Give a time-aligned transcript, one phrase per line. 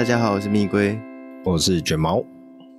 [0.00, 0.98] 好，大家好，我是蜜龟，
[1.44, 2.24] 我是卷毛，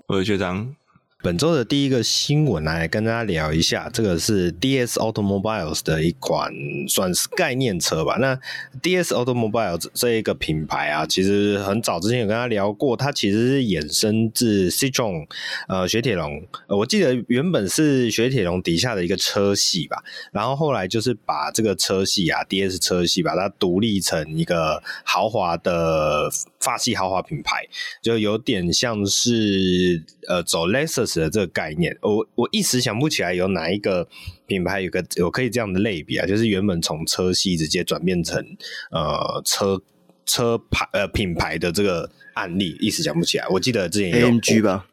[0.07, 0.75] 我是学长。
[1.23, 6.51] 本周的第一个新闻来跟大家聊一下，这个是 DS Automobiles 的一款
[6.87, 8.17] 算是概念车吧。
[8.19, 8.35] 那
[8.81, 15.27] DS Automobiles 这一个品牌啊，其实很早之前有跟他聊过，它其实是衍生自 Citroen
[15.67, 27.67] 呃雪铁龙，我记得原本是雪铁龙底下的一个车系吧，然后后来就是把这个车系啊 DS 车系把它独立成一个豪华的法系豪华品牌，
[28.01, 34.07] 就有点像是呃走 Lexus 的这个概念，我我一时想不起来有哪一个
[34.47, 38.43] 品牌有个有可以这样的类比啊，就是原本从车系直接转变成
[38.91, 39.81] 呃车
[40.25, 43.47] 车牌呃品牌的这个案例，一时想不起来。
[43.49, 44.87] 我记得之前有 AMG 吧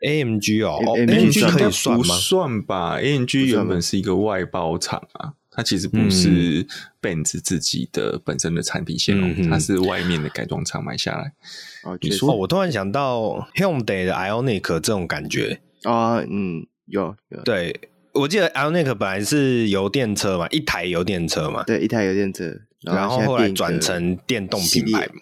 [0.00, 2.02] ，AMG 哦，AMG 可以算吗？
[2.02, 5.34] 不算吧，AMG 原本是一个外包厂啊。
[5.54, 6.66] 它其实不是
[7.00, 11.32] Benz 自己的本身的产品线哦，嗯、它是外面的改装厂买下来。
[11.84, 17.42] 哦，你说，我突然想到 Hyundai 的 Ionic 这种感觉啊，嗯，有有。
[17.42, 17.78] 对，
[18.14, 25.20] 我记得 Ionic 本来是油电车嘛，一台油电车嘛，对，一台油电车，然后后来转成电动品牌嘛。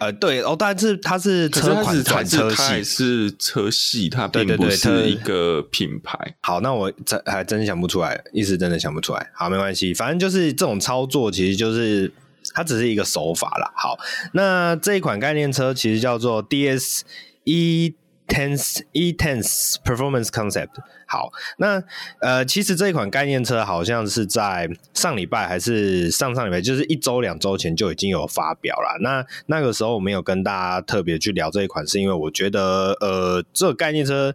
[0.00, 6.18] 呃，对哦，但是它是车款转车系，是车系，它并不是一个品牌。
[6.40, 9.30] 好，那我真还真想不出来，一时真的想不出来。
[9.34, 12.10] 好，没关系，反正就是这种操作，其实就是
[12.54, 13.70] 它只是一个手法啦。
[13.76, 13.98] 好，
[14.32, 17.02] 那这一款概念车其实叫做 DS
[17.44, 17.94] E
[18.26, 20.68] Tense E Tense Performance Concept。
[21.10, 21.82] 好，那
[22.20, 28.96] 呃，其实这一款概念车好像是在上礼拜还是上上礼拜，就是一周两周前就已经有发表了。
[29.02, 34.32] 那那个时候我没有跟大家特别去聊这一款，是因为我觉得呃，这个概念车，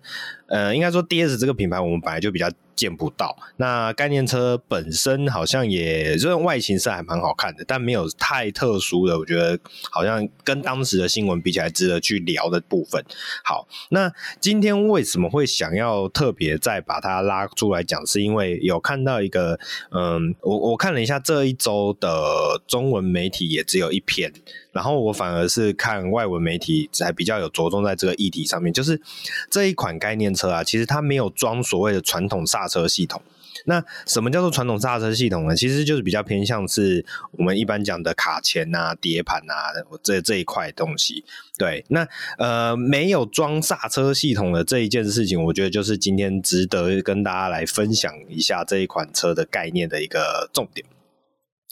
[0.47, 3.37] 呃，应该说 DS 这个品牌我们本来就比较见不到。
[3.55, 9.57] 那概念车本身好像也这种外形是还蛮好看的，但没有太特殊的，我觉得
[9.89, 13.01] 好像跟当时的新闻比起来值得去聊的部分。
[13.45, 14.11] 好，那
[14.41, 16.59] 今天为什么会想要特别？
[16.65, 19.59] 再把它拉出来讲，是因为有看到一个，
[19.91, 24.33] 嗯，我我看了一下这一周的中文媒体也只有一篇，
[24.71, 28.99] 然后我反而是看外文媒体才比较有着重在这个议题上面，就是
[29.47, 33.21] 这一款概念车啊，其实它没有装所谓的传统刹车系统。
[33.65, 35.55] 那什么叫做传统刹车系统呢？
[35.55, 41.23] 其实就是比较偏向是我们一般讲的卡钳啊、碟盘啊这这一块东西。
[41.57, 50.85] 对，那呃没有装刹车系统的这一件事情，我觉得就是今天值得跟大家来分享一下这一款车的概念的一个重点。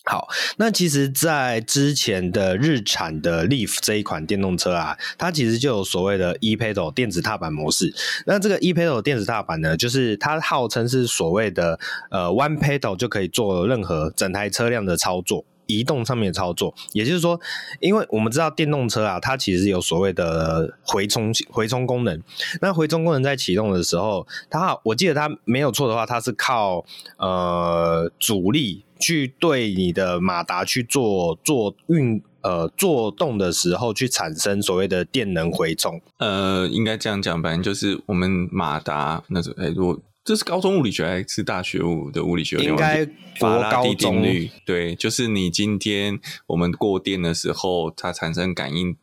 [0.06, 0.28] 好，
[0.58, 7.94] 那其实，在之前的日产的 Leaf 这一款电动车啊，它其实就有所谓的 e-pedal 电子踏板模式。
[8.26, 11.80] 那这个 e-pedal 电子踏板呢，就是它号称是所谓的
[12.12, 16.74] 呃 one pedal 就可以做任何整台车辆的操作，移动上面的操作。
[16.94, 17.40] 也就是说，
[17.80, 22.22] 因为我们知道电动车啊，它其实有所谓的回充回充功能。
[22.62, 26.86] 那回充功能在启动的时候，它我记得它没有错的话，它是靠
[27.18, 28.84] 呃阻力。
[29.00, 36.00] 去对你的马达去做做运呃做动的时候，去产生所谓的电能回充。
[36.20, 39.54] 呃，应该这样讲，反正就是我们马达那种。
[39.58, 42.58] 哎、如果这是高中物理学还是大学物的物理学？
[42.58, 43.06] 应该
[43.40, 44.50] 法拉第定律。
[44.66, 48.96] 对，就是你今天我们过电的时候，它产生感应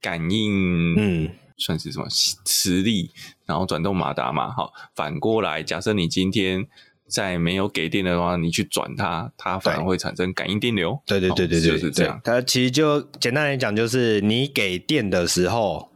[0.00, 2.06] 感应，嗯，算是什么
[2.44, 3.10] 磁力，
[3.46, 4.50] 然后转动马达嘛。
[4.50, 6.68] 好，反过来，假设你今天。
[7.10, 11.00] 在没有给电的话，你去转它，它反而会产生感应电流。
[11.06, 12.20] 对对对对对，就是这样。
[12.22, 15.90] 它其实就简单来讲，就是你给电的时候，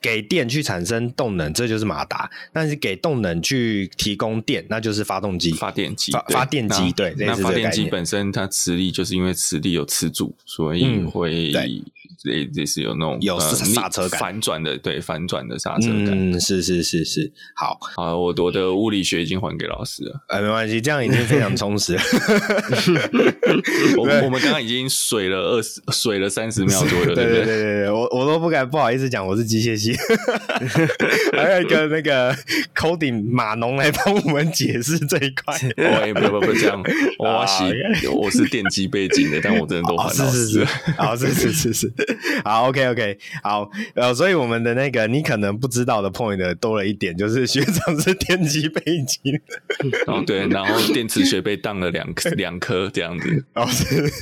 [0.00, 6.90] 给电去产生动能，这就是马达；但是给动能去提供电，那就是发动机、发电机、发发电机。
[6.92, 11.52] 对，那发电机本身它磁力就是因为磁力有磁阻，所以会。
[12.12, 16.10] 嗯这这是有那种有刹车感，反转的，对，反转的刹车感。
[16.10, 20.20] 嗯，是是是是，好，啊，我我的物理学已经还给老师了。
[20.28, 22.02] 哎，没关系，这样已经非常充实了。
[23.96, 29.96] 我我们刚刚已经水了二十，水了三十秒左右，对对对对对，我我都不敢不好意思讲我是机械系，
[31.36, 32.34] 还有一个那个
[32.74, 35.58] coding 码农来帮我们解释这一块。
[35.76, 36.80] 喂， 不不不，这样，
[37.18, 40.64] 我是我是电机背景的，但我真的都还老师。
[40.96, 41.92] 好，是是是是。
[42.44, 49.40] 好，OK OK，好，呃，所以我们的那个你可能不知道的 point 多了一点，就是学长是电机背景，
[50.06, 54.12] 哦对，然后电磁学被当了两颗两颗这样子，哦是，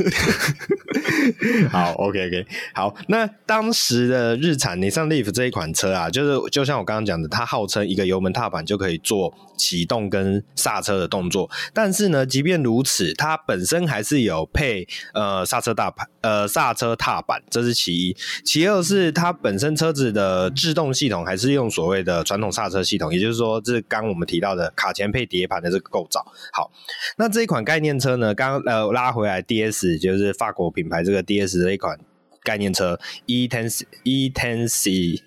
[1.69, 17.70] 好，OK OK，好，那当时的日产 Nissan Leaf 这一款车啊，就是就像我刚刚讲的，它号称一个油门踏板就可以做启动跟刹车的动作，但是呢，即便如此，它本身还是有配呃刹车踏板，呃刹车踏板，这是。
[17.71, 18.17] 是其一。
[18.45, 26.25] 其二是它本身车子的制动系统还是用所谓的传统刹车系统，也就是说，这是刚我们提到的卡钳配碟盘的这个构造。
[26.53, 26.71] 好，
[27.17, 31.99] 那这一款概念车呢，刚呃拉回来，DS 就是法国品牌这个 DS 的一款
[32.43, 35.21] 概念车，E10 E10C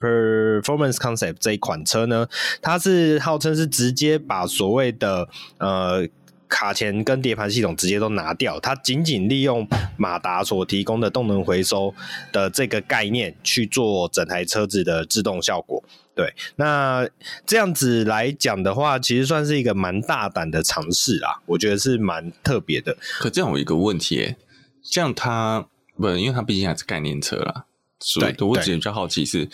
[0.00, 2.26] Performance Concept 这一款车呢，
[2.62, 6.08] 它是号称是直接把所谓的呃。
[6.50, 9.66] 卡钳跟碟盘系统直接都拿掉，它仅仅利用
[9.96, 11.94] 马达所提供的动能回收
[12.32, 15.82] 的这个概念去做整台车子的制动效果。
[16.14, 17.08] 对，那
[17.46, 22.94] 这样子来讲的话，其实算是一个蛮大胆的尝试啦，我觉得是蛮特别的。
[23.20, 24.36] 可这样有一个问题，欸，
[24.82, 25.66] 这样它
[25.96, 27.64] 不，因为它毕竟还是概念车啦，
[28.00, 29.48] 所以我只比较好奇是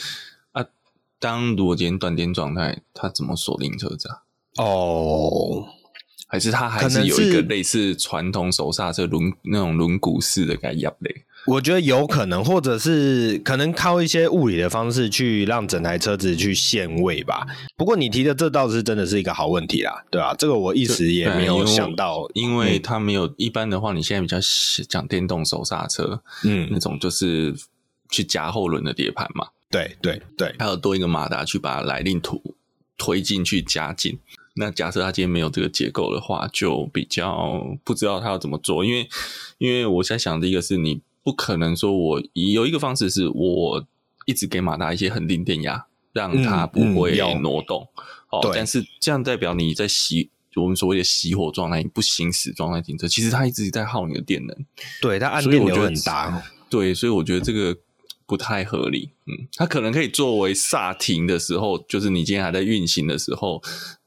[0.52, 0.64] 啊，
[1.20, 4.22] 当如今断电状态，它怎么锁定车子啊？
[4.56, 5.68] 哦。
[6.26, 11.24] 还是它还是有一个类似传统手刹车轮那种轮毂式的概念嘞？
[11.46, 17.46] 我觉得有可能，或者是可能靠一些物理的方式去让整台车子去限位吧。
[17.76, 20.34] 不过你提的这倒是真的是一个好问题啦，对吧、啊？
[20.36, 24.36] 这个我一时也没有想到，因为它没有一般的话，你现在比较
[24.88, 27.54] 讲电动手刹车，嗯，那种就是
[28.10, 32.42] 去夹后轮的碟盘嘛，对对对，还有多一个马达去把来令图
[32.98, 34.18] 推进去加进。
[34.58, 39.06] 那假设他今天没有这个结构的话，就比较不知道他要怎么做，因为
[39.58, 43.86] 因为我在想的一个是你不可能说我有一个方式是我
[44.24, 47.86] 一直给马达一些恒定电压，让它不会挪动，
[48.30, 54.56] 哦、但是这样代表你在熄我们所谓的熄火状态，你不行驶状态停车，其实它一直在耗你的电能，
[55.02, 57.76] 对，它按电流很大，对，所以我觉得这个
[58.24, 63.62] 不太合理，嗯，它可能可以作为刹停的时候，就是你今天还在运行的时候。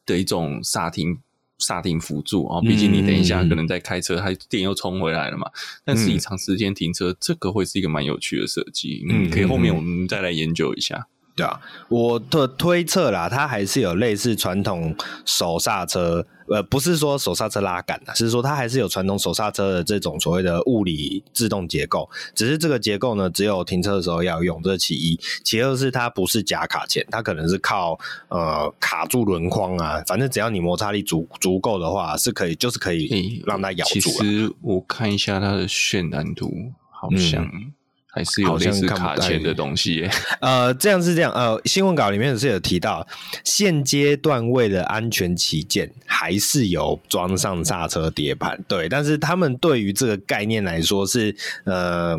[0.09, 1.17] 的一种刹停、
[1.59, 5.49] 刹停辅助啊，毕竟你等一下可能在开车，它电又冲回来了嘛。
[5.85, 11.07] 但是，你长时间停车，这个会是一个蛮有趣的设计，嗯，可以后面我们再来研究一下。
[11.39, 14.93] 对啊，我的推测啦，它还是有类似传统
[15.25, 27.97] 手刹车，呃，不是说手刹车拉杆的，是说它还是有传统手刹车的这种所谓的物理制动结构，只是这个结构呢，只有停车的时候要用，这其一，其二是它不是夹卡钳，它可能是靠
[28.27, 33.93] 呃卡住轮框啊，反正只要你摩擦力足足够的话，是可以，就是可以让它咬住。
[33.93, 36.51] 其实我看一下它的渲染图，
[36.91, 37.73] 好像、嗯。
[38.11, 40.11] 还是有类似卡钳的东西耶。
[40.41, 41.31] 呃，这样是这样。
[41.31, 43.07] 呃，新闻稿里面是有提到，
[43.45, 48.63] 现阶段为了安全起见，还是有装上刹车碟盘。
[48.67, 51.35] 对，但是他们对于这个概念来说是，
[51.65, 52.17] 呃，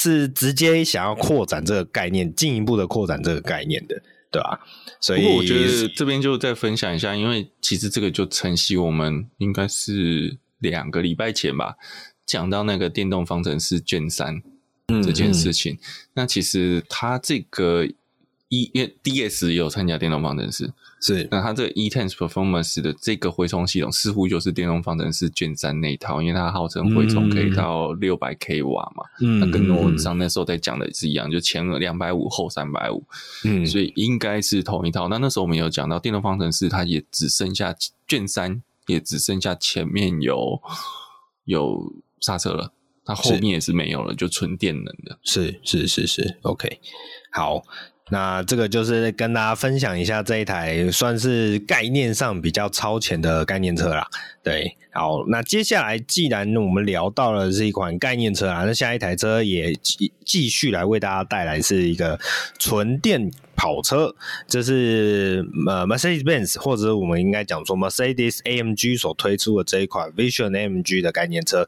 [0.00, 4.00] 是直接想要扩展这个概念，进一步的扩展这个概念的，
[4.32, 4.58] 对吧？
[5.00, 11.74] 所以我觉得这边就再分享一下，因为其实这个就承袭我们应该是两个礼拜前吧，
[12.26, 14.42] 讲到那个电动方程式卷三。
[15.02, 15.76] 这件事情，嗯。
[15.76, 15.78] 嗯，
[16.14, 17.86] 那其实它这个
[18.50, 20.70] E 因为 DS 也有参加电动方程式，
[21.00, 21.26] 是。
[21.30, 33.02] 那它这个 E-TENS Performance 的这个回充系统似乎就是电动方程式卷三那一套，因为它号称回充可以到六百 k 瓦嘛，嗯，那跟我们上那时候在讲的是一样，就前两百五后三百五，
[33.44, 35.08] 嗯，所以应该是同一套。
[35.08, 37.74] 那那时候我们有讲到电动方程式，它也只剩下
[38.06, 40.62] 卷三，也只剩下前面有
[41.46, 42.72] 有刹车了。
[43.04, 45.18] 它后面也是没有了，就纯电能的。
[45.22, 46.80] 是是是是，OK，
[47.32, 47.62] 好，
[48.10, 54.06] 那这个就是跟大家分享一下这一台算是概念上比较超前的概念车啦。
[54.42, 62.18] 对，好，那接下来既然我们聊到了是一款概念车啊，那下一台车也继继续来为大家带来是一个
[62.58, 64.14] 纯电跑车，
[64.46, 71.66] 这是呃 Mercedes-Benz 或者我们应该讲说 Mercedes-AMG 所推出的这一款 Vision AMG 的概念车。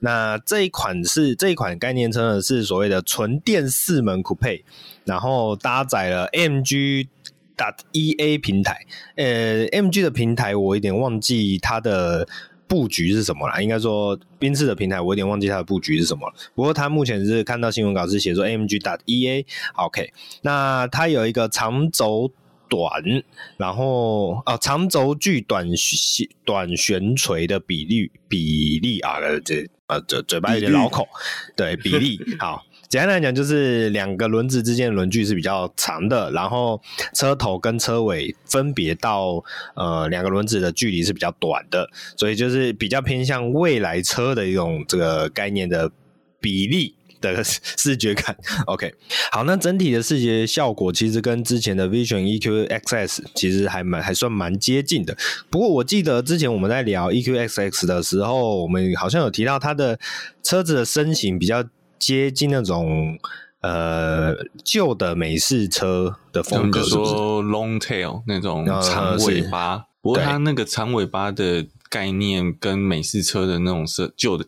[0.00, 4.62] 那这一款是这一款概念车呢，是所谓的纯电四门 Coupe，
[5.04, 7.08] 然后搭载了 AMG
[7.56, 8.86] dot EA 平台。
[9.16, 12.28] 呃，AMG 的平台我有点忘记它的
[12.68, 16.34] 布局是什么啦，应该说宾士的平台我有点忘记它的布局是什么了。
[16.54, 19.44] 不过它目前是看到新闻稿是写说 AMG EA。
[19.74, 22.30] OK，那它有一个长轴。
[22.70, 23.02] 短，
[23.56, 31.08] 然后哦，长轴距短旋短悬垂的比例比例啊，这啊这嘴巴有点老口，
[31.56, 36.80] 对比例好，简单来讲就是两个轮子之间的轮距是比较长的，然后
[37.14, 39.42] 车头跟车尾分别到
[39.74, 45.90] 呃两个轮子的距离是比较短的，所以就是比较偏向未来车的一种这个概念的
[46.40, 46.94] 比例。
[47.20, 48.94] 的 视觉感，OK，
[49.32, 55.16] 好，那整体的视觉效果其实跟之前的 Vision EQXS 其实还蛮还算蛮接近的。
[55.50, 59.98] 不过我记得之前我们在聊 EQXX 的时候，我们好像有提到它的
[60.44, 61.64] 车子的身形比较
[61.98, 63.18] 接近那种
[63.60, 69.76] 呃旧的美式车的风格，就说 long tail 那种长尾巴。
[69.76, 74.46] 呃、不过它那个长尾巴的概念跟美式车的那种设旧的。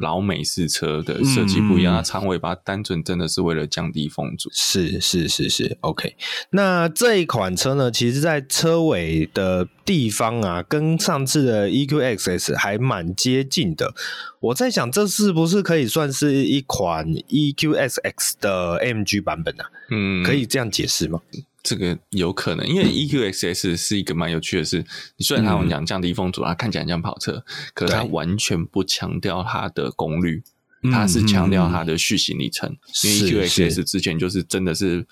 [0.00, 4.48] 老美式车的设计不一样，它、嗯、长尾巴单纯真的是为了降低风阻。
[4.52, 6.16] 是是是是，OK。
[6.50, 13.94] 那这一款车呢，其实，在车尾的地方啊，跟上次的 EQXS 还蛮接近的。
[14.40, 19.66] 我在想，这是不是可以算是一款 EQSX 的 AMG 版本啊？
[19.90, 21.20] 嗯，可以这样解释吗？
[21.62, 24.84] 这个有可能，因为 EQXS 是一个蛮有趣的事。
[25.16, 30.42] 你虽然他们讲降低风阻，它看起来像跑车，可是它完全不强调它的功率，
[30.84, 32.76] 它是强调它的续行里程。
[33.04, 35.06] 因为 EQXS 之前就是真的是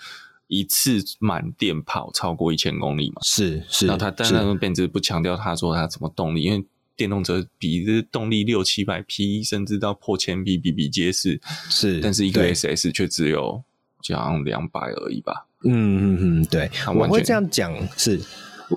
[0.47, 3.87] 一次满电跑超过一千公里嘛，是是。
[3.87, 11.41] 然后它但那种变质不强调它说它什么动力，因为电动车比这动力六七百匹，甚至到破千匹比比皆是。
[11.69, 13.62] 是，但是 EQS S 却只有
[14.00, 15.46] 就好像两百而已吧。
[15.65, 18.21] 嗯嗯嗯，对，我会这样讲是。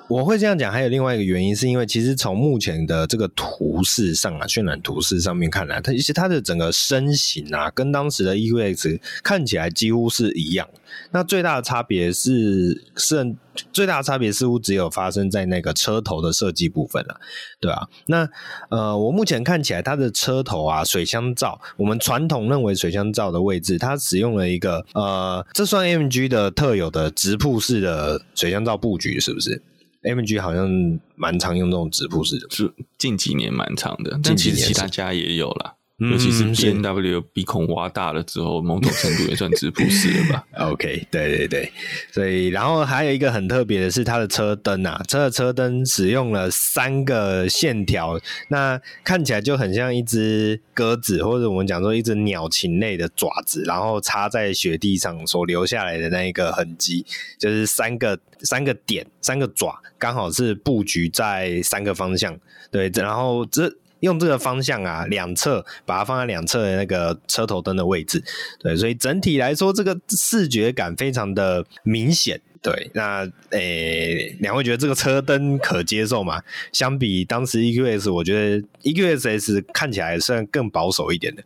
[0.08, 10.70] 我会这样讲，还有另外一个原因，是因为其实从目前的这个图示上啊，渲染图示上面看来，它其实它的整个身形啊，跟当时的 EQX 看起来几乎是一样。
[11.10, 13.36] 那最大的差别是，是
[13.72, 17.20] 最大的差别似乎只有发生在那个车头的设计部分了，
[17.60, 17.88] 对啊。
[18.08, 18.30] 那
[18.70, 29.62] 呃，我目前看起来它的车头啊，水箱罩，我们传统认为水箱罩的位置，它使用了一个呃，这算 AMG 的特有的直瀑式的水箱罩布局，是不是
[30.04, 30.70] ？AMG 好像
[31.16, 35.76] 蛮常用这种直瀑式的，是近几年蛮长的，但其实其他家也有啦。
[36.00, 40.46] 尤其是 BMW 鼻孔挖大了之后，某种程度也算直瀑式了吧？
[40.72, 41.72] OK，对对对，
[42.10, 57.06] 所以然后还有一个很特别的是它的车灯啊，车的车灯使用了三个线条，那看起来就很像一只鸽子，或者我们讲说一只鸟禽类的爪子，然后插在雪地上所留下来的那一个痕迹，
[57.38, 62.40] 就是三个三个点，三个爪，刚好是布局在三个方向，
[62.72, 63.70] 对，然后这。
[64.02, 68.24] 用这个方向啊，两侧把它放在两侧的那个车头灯的位置，
[68.60, 72.42] 对，所以整体来说，这个视觉感非常的明显。
[72.62, 76.42] 对，那诶，两位觉得这个车灯可接受吗？
[76.74, 81.44] 相比当时 EQS，我觉得 EQSS 看起来算更保守一点的。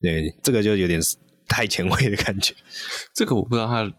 [0.00, 0.98] 对，这个就有点
[1.46, 2.54] 太前卫的感觉。
[3.14, 3.92] 这个我不知道它。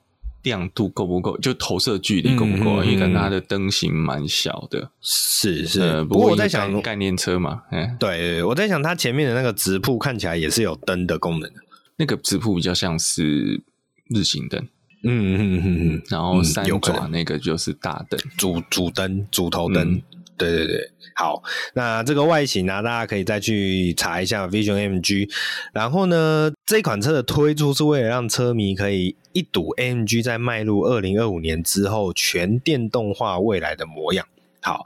[0.44, 1.38] 亮度够不够？
[1.40, 2.84] 就投射距离够不够？
[2.84, 6.06] 嗯、因为它的灯型蛮小的，是是、呃。
[6.06, 11.60] 不过我在想，概念车嘛，哎，对，我在想它前面的那个直瀑看起来也是有灯的功能的。
[11.98, 13.62] 那个直瀑比较像是
[14.10, 14.62] 日行灯，
[15.04, 19.94] 嗯嗯嗯嗯，然后三爪那个就是大灯，主主灯、主头灯。
[19.94, 20.02] 嗯
[20.40, 25.30] 对对对，好，那这个外形呢、大家可以再去查一下 Vision MG。
[25.74, 34.26] 然后呢，这款车的推出是为了让车迷可以一睹 MG 在迈入二零二五年之后全电动化未来的模样。
[34.62, 34.86] 好，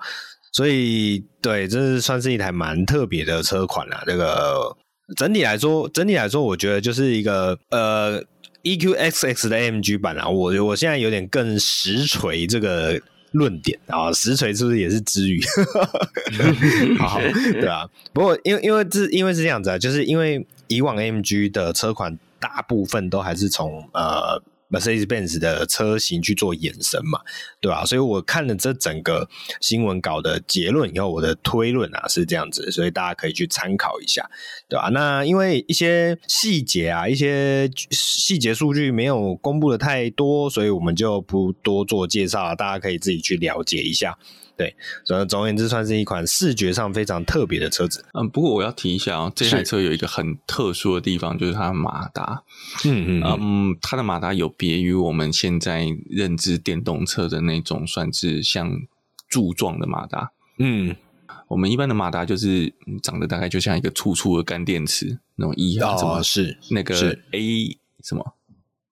[0.51, 4.01] 所以对，这是算是一台蛮特别的车款啦。
[4.07, 4.75] 这个
[5.15, 8.19] 整体来说，整体来说，我觉得就是一个呃
[8.63, 10.27] EQXX 的 MG 版啊。
[10.27, 12.99] 我我现在有点更实锤这个。
[13.33, 15.39] 论点啊，实锤是不是也是之语？
[16.97, 17.19] 好，
[17.53, 17.87] 对啊。
[18.13, 24.41] 不过因为因为这因为是这样子啊，就是因为以往 AMG 的车款大部分都还是从呃。
[24.73, 27.19] Mercedes-Benz 的车型去做衍生嘛，
[27.61, 27.85] 对吧？
[27.85, 29.29] 所以我看了这整个
[29.61, 34.27] 新闻稿的结论以后，我的推论啊是这样子，所以大家可以去参考一下，
[34.67, 34.89] 对吧？
[34.89, 44.17] 那因为一些细节啊，一些细节数据没有公布的太多，所以我们就不多做介绍了，大家可以自己去了解一下。
[44.55, 48.05] 对，所以总而言之，算是一款视觉上非常特别的车子。
[48.13, 52.43] 嗯，不过我要提一下啊、哦，这台车有一个很特殊的地方，就是它的马达。
[52.85, 58.71] 嗯嗯嗯，它的马达有别于我们现在认知电动车的那种，算是像
[59.27, 60.31] 柱状的马达。
[60.59, 60.95] 嗯，
[61.47, 68.35] 我们一般的马达就是长得大概就像一个粗粗的干电池那种一啊，什么是那个 A 什么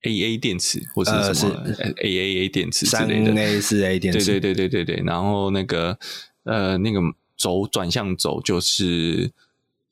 [0.03, 1.55] ？A A 电池或是什么
[2.01, 5.03] A A A 电池之类的，三 A 四 A 电池，对对对对对对。
[5.05, 5.95] 然后那个
[6.43, 6.99] 呃那个
[7.37, 9.31] 轴转向轴就是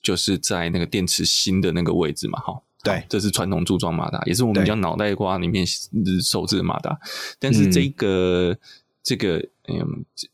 [0.02, 2.60] 就是在那个电池芯的那个位置嘛，哈。
[2.84, 5.64] 对，这是传统柱状马达，也是我们叫脑袋瓜里面
[6.26, 6.98] 手指的马达。
[7.38, 8.58] 但是这个、嗯、
[9.04, 9.38] 这个
[9.68, 10.28] 嗯这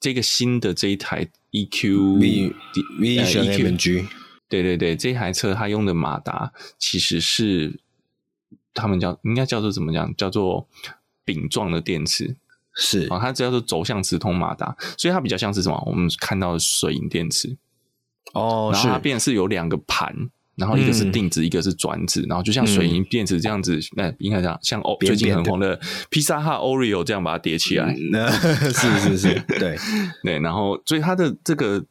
[0.00, 2.54] 这个新的这一台 E Q V
[2.98, 4.08] V M G，
[4.48, 7.78] 对对对，这台车它用的马达其实是。
[8.74, 10.14] 他们叫应该叫做怎么讲？
[10.16, 10.68] 叫做
[11.24, 12.36] 饼状的电池。
[12.74, 13.06] 是。
[13.08, 15.82] 啊，它叫做轴向磁通马达，所以它比较像是什么？
[15.86, 17.56] 我们看到的水银电池。
[18.32, 20.14] 哦，然后它变是有两个盘，
[20.54, 28.30] 然后一个是定子，嗯、一个是转子，然后就像水银电池这样子，那、嗯、应该这样，像哦最近很红的披萨哈 Oreo 这样把它叠起来，嗯、
[28.72, 29.76] 是是是，对。
[30.22, 31.84] 对，然后所以它的这个，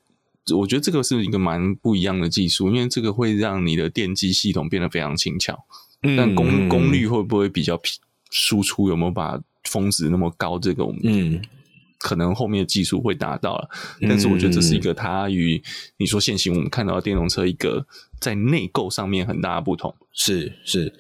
[0.56, 5.66] 我觉得这个是一个蛮不一样的技术，因为这个会让你的电机系统变得非常轻巧，
[6.04, 7.80] 嗯、但功功率会不会比较
[8.32, 10.58] 输出有没有把峰值那么高？
[10.60, 11.42] 这个我们嗯。
[12.02, 13.70] 可能后面的技术会达到了，
[14.04, 15.62] 但是我觉得这是一个它与
[15.98, 17.86] 你说现行我们看到的电动车一个
[18.22, 20.94] 在内构上面很大的不同，是是，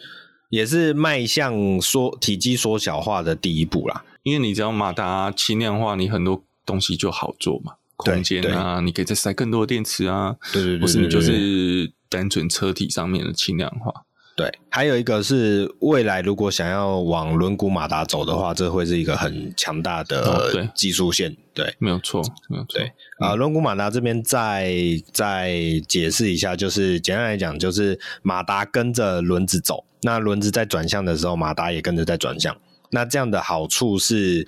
[0.50, 4.03] 也是迈向缩体积缩小化的第一步啦。
[4.24, 14.03] 因为你只要马达轻量化，你很多东西就好做嘛，空间啊，你可以再塞更多的电池啊，对对对，不是你就是单纯车体上面的轻量化。
[14.39, 21.29] 对，还有一个是未来如果想要往轮毂马达走的话，这会是一个很强大的技术线。
[21.29, 22.79] 哦、对，对，没有错，没有错。
[22.79, 24.74] 对啊，轮毂马达这边再
[25.12, 32.55] 再解释一下，就是简单来讲，就是马达跟着轮子走，那轮子在转向的时候，马达也跟着在转向。
[32.91, 34.48] 那这样的好处是，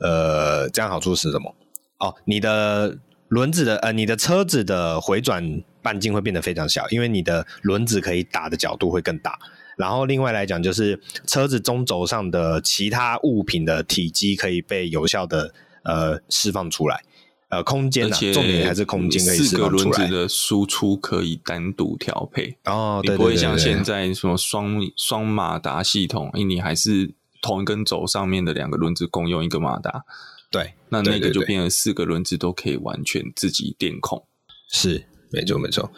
[0.00, 1.54] 呃，这样好处是什么？
[2.00, 2.98] 哦，你的。
[3.28, 9.38] 轮子的呃，你的车子的回转半径会变得非常小，因为你的轮子可以打的角度会更大。
[9.76, 17.02] 然后另外来讲，就是车子中轴上的其他物品的体积可以被有效的呃释放出来。
[17.48, 19.82] 呃，空间啊，重点还是空间可以释放出来。
[19.82, 27.12] 四个轮子的输出可以单独调配哦，对对对对，你不会像现在什么双双马达系统，因为你还是
[27.42, 30.02] 同一根轴上面的两个轮子共用一个马达。
[30.50, 34.26] 对，那那个就变成四个轮子都可以完全自己电控，
[34.70, 35.90] 是没错没错。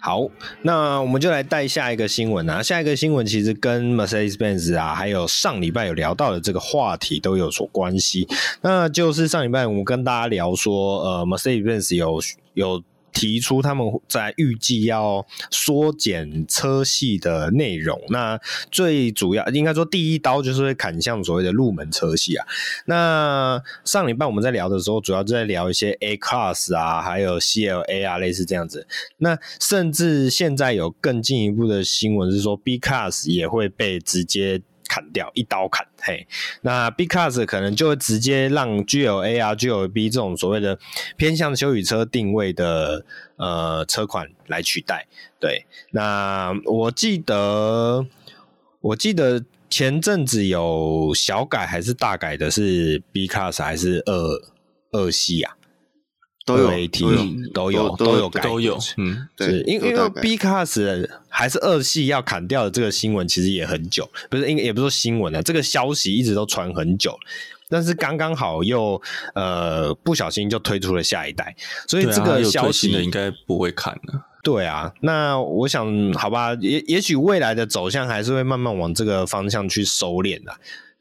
[0.00, 0.28] 好，
[0.62, 2.62] 那我们就来带下一个新闻啊。
[2.62, 8.26] 下一个新闻其实跟 Mercedes-Benz 啊，还有上礼拜有聊到的这个话题都有所关系。
[8.60, 12.20] 那就是上礼拜我们跟大家聊说，呃，Mercedes-Benz 有
[12.54, 12.82] 有。
[13.12, 18.38] 提出他们在预计要缩减车系的内容，那
[18.70, 22.46] 最主要应该说第一刀就是会砍向所谓的入门车系啊。
[22.86, 28.86] 那上礼拜我们在聊的时候，主要就在聊一些 A Class 啊，还有 CLA 啊，类似这样子。
[29.18, 34.62] 那甚至现在有更进一步的新闻是说，B Class 也会被直接。
[34.92, 36.26] 砍掉一刀砍，嘿，
[36.60, 40.78] 那 B Class 可能就会直接让 GLA 啊、GLB 这种所谓的
[41.16, 43.02] 偏向休旅车定位的
[43.36, 45.06] 呃车款来取代。
[45.40, 48.06] 对，那我记得
[48.82, 54.42] 我记得前阵子有小改还是大改的是 B Class 还是二
[54.90, 55.56] 二系啊？
[56.44, 56.68] 都有
[57.52, 67.16] 都有都有改都有，嗯，对，因为因为 B Class 还是二系要砍掉的这个新闻其实也很久，不是，应该也不是说新闻了，这个消息一直都传很久，
[67.68, 69.00] 但是刚刚好又
[69.34, 71.54] 呃不小心就推出了下一代，
[71.86, 74.26] 所以这个消息应该不会砍了。
[74.42, 80.52] 对啊，那我想好吧，也也许未来的走向还是会慢慢往这个方向去收敛的。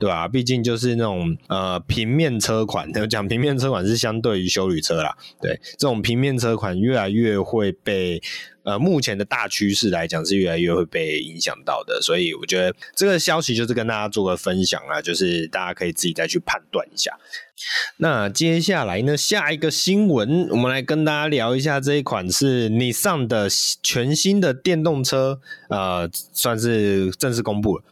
[0.01, 5.15] 对啊，毕竟就是那种呃平面车款， 讲平面车款是相对于休旅车啦。
[5.39, 8.19] 对，这种平面车款越来越会被
[8.63, 17.15] 呃目前的大趋势来讲是越来越会被影响到的，所以我觉得这个消息就是跟大家做个分享啦，就是大家可以自己再去判断一下。
[17.97, 23.47] 那接下来呢，下一个新闻我们来跟大家聊一下这一款是 Nissan 的
[23.83, 27.83] 全新的电动车，呃，算是正式公布了。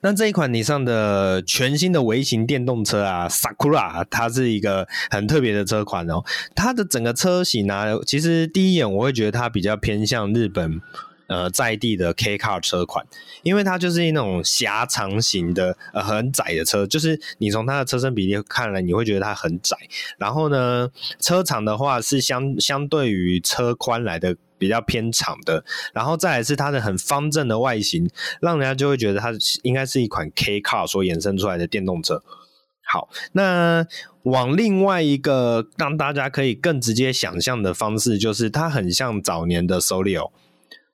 [0.00, 6.22] 那这一款你上的全新的微型电动车啊，Sakura，它是一个很特别的车款哦。
[6.54, 10.80] 它的整个车型啊，其实第一眼我会觉得它比较偏向日本
[11.26, 13.04] 呃在地的 K Car 车款，
[13.42, 19.76] 因为它就是那种狭长型的呃很窄的车，就是你从它的车身比例看来，你会觉得它很窄。
[20.18, 20.88] 然后呢，
[21.20, 24.36] 车长的话是相相对于车宽来的。
[24.58, 32.22] 比较偏长的，然后再来是它的很方正的外形，让人家就会觉得它应该是一款 K Car 所衍生出来的电动车。
[32.90, 33.86] 好，那
[34.22, 40.30] 往另外一个让大家可以更直接想象的方式，就是它很像早年的 Solio，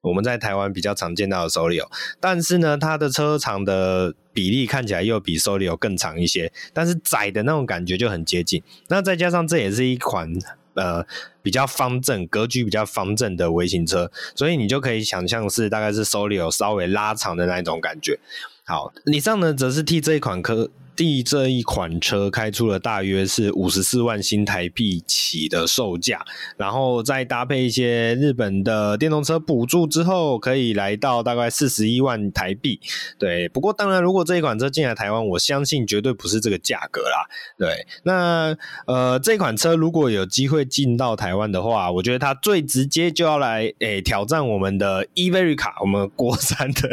[0.03, 1.87] 我们在台湾比较常见到的 Solio，
[2.19, 8.63] 但是呢，它的车长的比例看起来又比 Solio 更长一些，但是窄的那种感觉就很接近。
[8.89, 10.33] 那再加上这也是一款。
[10.75, 11.07] 呃，
[11.43, 18.19] 比较方正，格局比较方正的微型车，所以你就可以想象是大概是手里有稍微拉长的那一种感觉。
[18.65, 26.25] 好，以上呢则是替这一款科蒂这一款车开出了大约是五十四万新台币起的售价，
[26.57, 32.79] 然后再搭配一些日本的电动车补助之后，可以来到大概四十一万台币。
[33.19, 37.27] 对，不过当然，如果这一款车进来台湾，我相信绝对不是这个价格啦。
[37.59, 46.91] 对，那呃，这款车如果有机会进到台湾的话，我觉得它最直接就要来诶、挑战我们的 Everika，我们国产的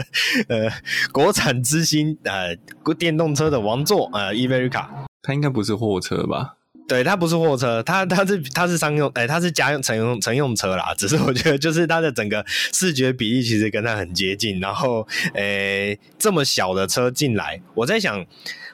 [0.47, 0.71] 呃
[1.11, 2.55] 国产之星呃
[2.97, 3.85] 电动车的王。
[4.13, 4.85] 呃，Everica，
[5.21, 6.57] 它应该不是货车吧？
[6.87, 10.93] 对，它不是货车，它它是它是商用，哎、欸，它是家用乘用乘用车啦。
[10.97, 14.59] 只是我觉得，就是它的整个视觉比例其实跟它很接近。
[14.59, 18.25] 然后，哎、欸，这么小的车进来，我在想，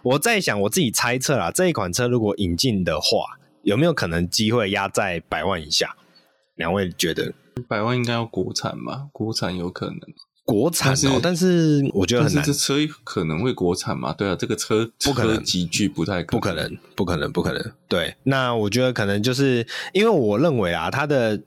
[0.01, 5.95] 我在想，我自己猜测啦，这一款车如果引进的话，有没有可能机会压在百万以下？
[6.55, 7.33] 两位觉得？
[7.67, 9.07] 百万应该要国产吧？
[9.11, 9.99] 国产有可能。
[10.47, 12.41] 国产哦，但是我觉得很难。
[12.41, 14.13] 这车可能会国产吗？
[14.13, 17.71] 对啊，这个车不可能，级距不太不可能，不可能，不可能。
[17.89, 21.41] 对，那我觉得可能就是因为我认为啊，它的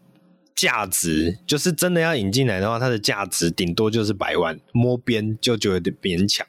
[0.54, 6.46] 价值就是真的要引进来的话，它的价值顶多就是百万，摸边就觉得有点勉强。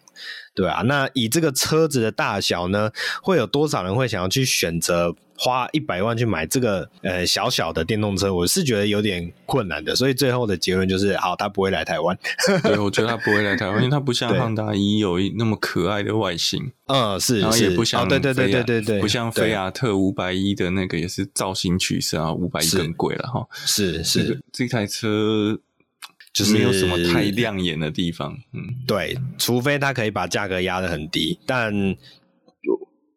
[0.54, 2.92] 对啊，那以这个车子的大小呢，
[3.24, 8.32] 会有多少人会想要去选择花一百万去买这个呃小小的电动车？
[8.32, 12.16] 我是觉得有点困难的，所以最后的结论就是，好，他不会来台湾。
[12.62, 16.72] 对，我觉得他不会来台湾，因为他不像汉达一有一那么可爱的外形。
[16.86, 23.48] 嗯，是，然后也不像，哦，对对对对对对，不像菲亚特五百一的那个也是造型取胜啊，五百一更贵了哈。
[23.52, 25.60] 是是，这个，这台车。
[26.34, 31.74] 就是没有什么太亮眼的地方，嗯，对，除非他可以把价格压得很低，但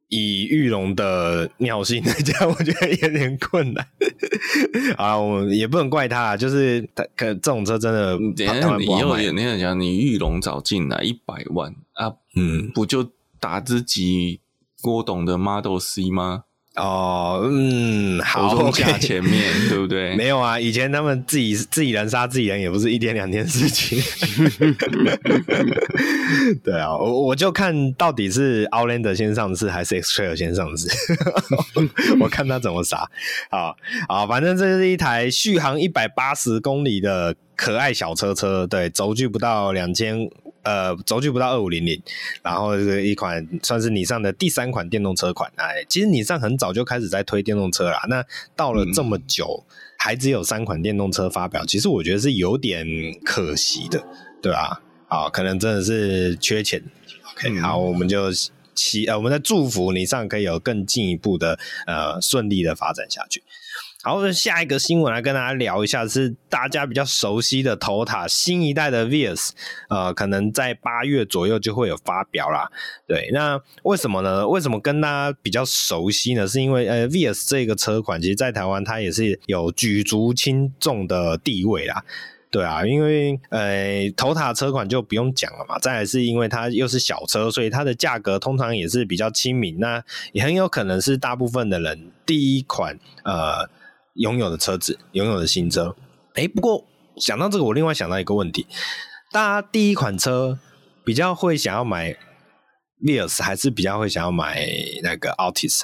[0.08, 3.86] 以玉龙的尿性来讲， 我觉得有点困难。
[4.96, 14.40] 啊，我们也不能怪他，就是他可这种车真的，等下你又有那样讲，你玉龙找进来一百万啊，嗯，不就打自己
[14.82, 16.44] 郭董的 Model C 吗？
[16.76, 20.16] 哦，嗯，好，价前面、 对不对？
[20.16, 24.02] 没有啊，以前他们自己自己人杀自己人，也不是一天两天事情。
[26.64, 30.88] 对啊，我我就看到底是 Outlander 先上市还是 X-Trail 先上市，
[32.18, 33.08] 我看他怎么杀。
[33.50, 33.76] 好，
[34.08, 40.28] 好，反正这是一台续航一百八十公里的可爱小车车，对，轴距不到两千。
[40.64, 42.02] 呃，轴距不到二五零零，
[42.42, 45.50] 然后是一款算是尼桑的第三款电动车款。
[45.56, 48.04] 哎，其实尼桑很早就开始在推电动车啦。
[48.08, 48.24] 那
[48.56, 52.86] 到了这么久，嗯、还只有三款电动车发表，其实我觉得是有点
[53.24, 54.02] 可惜的，
[54.42, 54.80] 对吧？
[55.06, 56.82] 好，可能真的是缺钱。
[57.32, 58.32] OK，、嗯、好，我们就
[58.74, 63.42] 期呃，我们在祝福尼桑可以有更进一步的呃顺利的发展下去。
[64.06, 69.52] 好，下一个新闻来跟大家聊一下，是大家比较熟悉的头塔新一代的 Vios，
[69.88, 72.70] 呃，可能在八月左右就会有发表啦。
[73.06, 74.46] 对，那为什么呢？
[74.46, 76.46] 为什么跟大家比较熟悉呢？
[76.46, 82.04] 是因为呃，Vios 这个车款，其实在台湾它也是有举足轻重的地位啦。
[82.50, 85.78] 对啊，因为呃头塔车款就不用讲了嘛。
[85.78, 89.80] 再来是因为它又是小车，所以它的价格通常也是比较亲民。
[89.80, 93.66] 那也很有可能是大部分的人第一款呃。
[94.14, 95.94] 拥有的车子，拥有的新车，
[96.34, 96.84] 哎、欸，不过
[97.16, 98.66] 想到这个，我另外想到一个问题：
[99.32, 100.58] 大家第一款车
[101.04, 102.16] 比较会想要买
[103.04, 104.66] Vios，还是比较会想要买
[105.02, 105.82] 那个 Altis？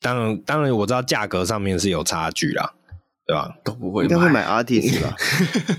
[0.00, 2.74] 当然，当然我知道价格上面是有差距啦，
[3.26, 3.56] 对吧？
[3.64, 5.16] 都不会，应该会买 Altis 吧？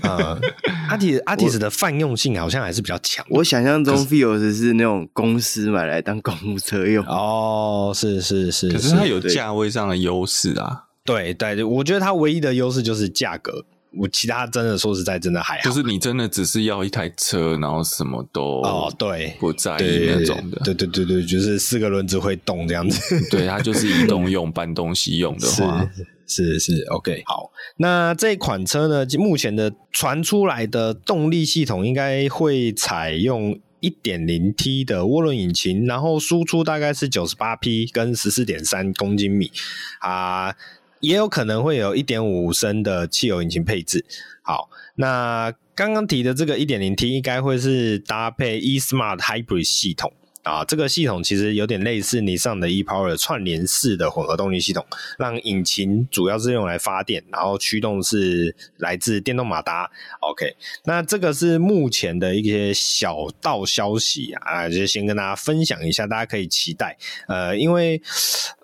[0.02, 0.40] 呃，
[0.90, 3.24] Altis Altis 的泛用性好像还是比较强。
[3.30, 7.04] 我想象中 Vios 是那种公司买来当公务车用。
[7.06, 10.87] 哦，是是是，可是它有价位上的优势啊。
[11.08, 13.64] 对对，我觉得它唯一的优势就是价格，
[13.96, 15.62] 我其他真的说实在真的还好。
[15.62, 23.00] 就是你真的只是要一台车，然后什么都哦对不在意那种的，对对对对，就是四个轮子会动这样子。
[23.30, 25.88] 对，它就是移动 用、搬东西用的话，
[26.26, 27.22] 是是，是 OK。
[27.24, 33.58] 好，那这款车呢，目前的传出来的动力系统应该会采用。
[33.80, 39.52] 一点零 T 的涡轮引擎，然后输出大概是九十八匹跟十四点三公斤米
[40.00, 40.52] 啊，
[41.00, 44.04] 也有可能会有一点五升的汽油引擎配置。
[44.42, 50.12] 好，那刚刚提的这个一点零 T 应该会是搭配 eSmart Hybrid 系统。
[50.44, 54.86] 啊，这个系统其实有点类似你上的 ePower 串联式的混合动力系统，
[55.18, 59.90] 让引擎主要是用来发电，然后驱动是来自电动马达。
[60.20, 66.96] OK，那这个是目前的一些小道消息啊，就先跟大家分享一下，大家可以期待。
[67.26, 68.00] 呃，因为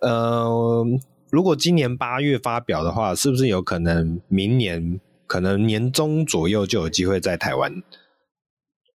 [0.00, 0.86] 呃，
[1.34, 7.82] 如果今年八月发表的话，是不是有可能明年可能年中左右就有机会在台湾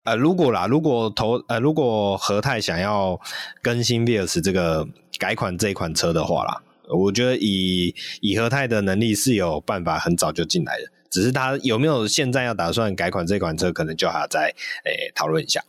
[0.05, 3.19] 呃，如果啦，如果投呃，如果和泰想要
[3.61, 4.87] 更新 Vios 这个
[5.19, 15.61] 改款这一款车的话啦，我觉得以以和泰的能力是有办法很早就进来的，只是他有没有现在要打算改款这款车，可能就还要再诶讨论一下。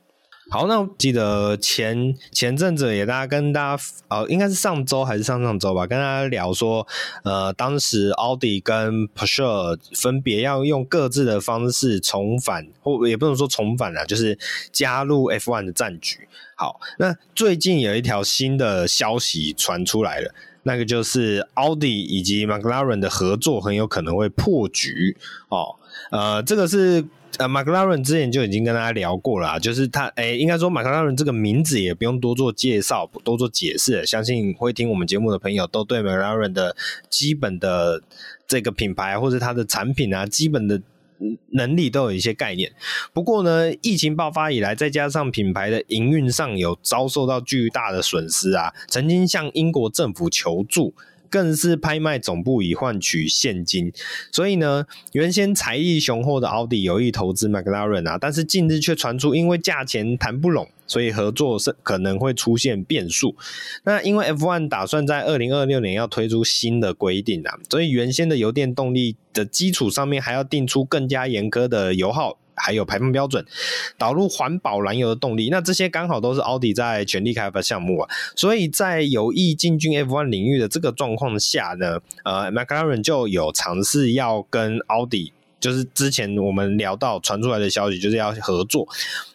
[0.53, 6.85] 好，那记得前前阵子也大家跟大家呃，应该是上周还是上上周吧，跟大家聊说，
[7.23, 14.37] 呃，当时奥迪跟 Porsche 分别要用各自的方式重返，或也不能说重返啦，就是
[14.73, 16.27] 加入 F1 的战局。
[16.57, 20.35] 好，那最近有一条新的消息传出来了，
[20.65, 25.17] 那个就是奥迪以及 McLaren 的合作很有可能会破局
[25.49, 25.77] 哦。
[26.11, 27.05] 呃，这个是。
[27.39, 36.77] 呃，McLaren 之前就已经跟大家聊过了啊，就是他，诶、欸，应该说 McLaren 这个名字也不用多做介绍，多做解释，相信会听我们节目的朋友都对 McLaren 的
[37.09, 38.03] 基本的
[38.47, 40.83] 这个品牌或者它的产品啊，基本的
[41.53, 42.71] 能力都有一些概念。
[43.15, 50.93] 不过呢，疫情爆发以来，再加上品牌的营运上有遭受到巨大的损失啊，曾经向英国政府求助。
[51.31, 53.93] 更是拍卖总部以换取现金，
[54.33, 63.37] 所以呢，原先财力雄厚的奥迪有意投资 McLaren 啊，但是近日却传出因为价钱谈不拢，所以合作是可能会出现变数。
[63.85, 72.40] 那因为 F1 打算在二零二六年要推出新的规定啊，所以原先的油电动力的基础上面还要定出更加严苛的油耗。
[72.61, 73.45] 还有排放标准，
[73.97, 78.09] 导入环保燃油的动力，那这些刚好都是奥迪在全力开发项目啊。
[78.37, 88.87] 所以在有意进军 F1 领域的这个状况下呢，呃，McLaren 就有尝试要跟奥迪，就是之前我们聊到传出来的消息，就是要合作。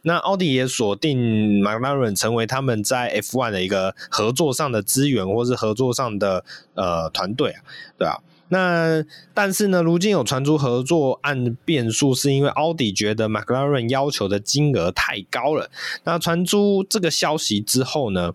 [0.03, 6.43] 那奥迪也锁定 McLaren 成为他们在 F1 的一个合作上的资源，或是合作上的
[6.75, 7.61] 呃团队啊，
[7.97, 8.17] 对啊。
[8.55, 15.69] 那但是呢，如今有传出合作案变数，是因为奥迪觉得 McLaren 要求的金额太高了。
[16.05, 18.31] 那传出这个消息之后呢，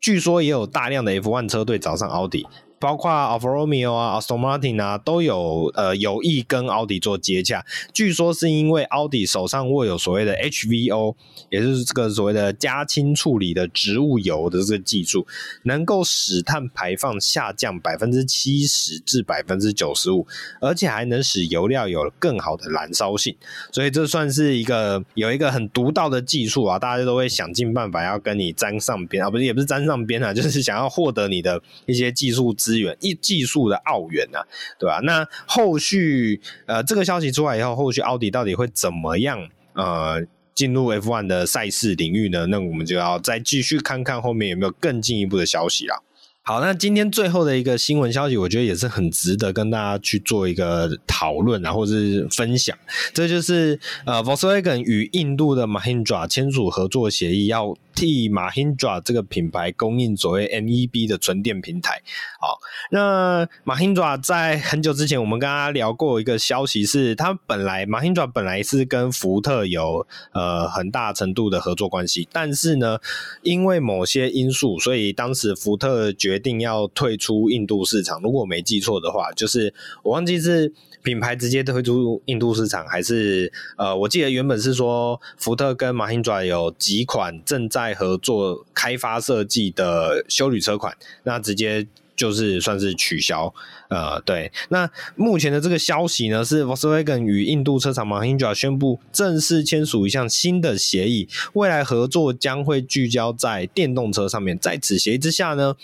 [0.00, 2.46] 据说也有大量的 F1 车队找上奥迪。
[2.80, 7.64] 包括 Alfa Romeo 啊、Aston Martin 啊，都有呃有意跟奥迪做接洽。
[7.92, 11.14] 据说是因为奥迪手上握有所谓的 HVO，
[11.50, 15.26] 也就是这个所谓的加氢处理的植物油的这个技术，
[15.64, 20.26] 能够使碳排放下降百分之七十至百分之九十五，
[20.62, 23.36] 而且还能使油料有更好的燃烧性。
[23.70, 34.46] 所以这算是一个有一个很独到的技术啊，大家都会想尽办法要跟你沾上边啊，不是也不是沾上边啊，就是想要获得你的一些技术资资源一技术的奥援啊，
[34.78, 35.00] 对吧？
[35.02, 42.46] 那后续呃，这个消息出来以后，后续奥迪到底会怎么样呃进入 F1 的赛事领域呢？
[42.46, 45.96] 那我们就要再继续看看后面有没有更进一步的消息啦。
[46.42, 52.76] 好，那今天最后的一个新闻消息，我觉得也是很值得跟大家去做一个讨论啊，或者是分享。
[53.12, 62.00] 这就是呃，Volkswagen 与印度的 Mahindra 签署合作协议，要替 Mahindra 这个品牌供应所谓 MEB 的纯电平台。
[62.40, 62.58] 好，
[62.90, 72.98] 那 Mahindra 在很久之前，我们跟大家聊过一个消息是，是它本来 Mahindra 本来是跟福特有呃很大程度的合作关系，但是呢，
[73.42, 78.22] 因为某些因素，所以当时福特决定要退出印度市场。
[78.22, 91.86] 如果我没记错的话，就是我忘记是品牌直接推出印度市场，还是呃，我记得原本是说福特跟马辛爪有几款正在合作开发设计的休旅车款，那直接。
[92.20, 93.50] 就是算是取消，
[93.88, 94.52] 呃，对。
[94.68, 104.58] 那目前的这个消息呢，是 Volkswagen 与印度车厂 Mahindra 宣布正式签署一项新的协议，未来合作将会聚焦在电动车上面。
[104.58, 105.74] 在此协议之下呢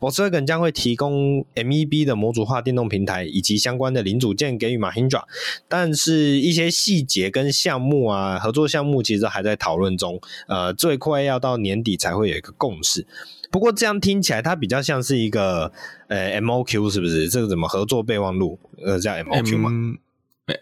[0.00, 5.22] ，Volkswagen 将会提供 MEB 的模组化电动平台以及相关的零组件给予 Mahindra，
[5.68, 13.06] 但是一些细节跟项目啊，合作项目其实还在讨论中，呃，最快要到年底才会有一个共识。
[13.54, 15.70] 不过这样听起来，它比较像是一个
[16.08, 17.28] 呃 MOQ 是不是？
[17.28, 18.58] 这个怎么合作备忘录？
[18.84, 19.70] 呃，叫 MOQ 吗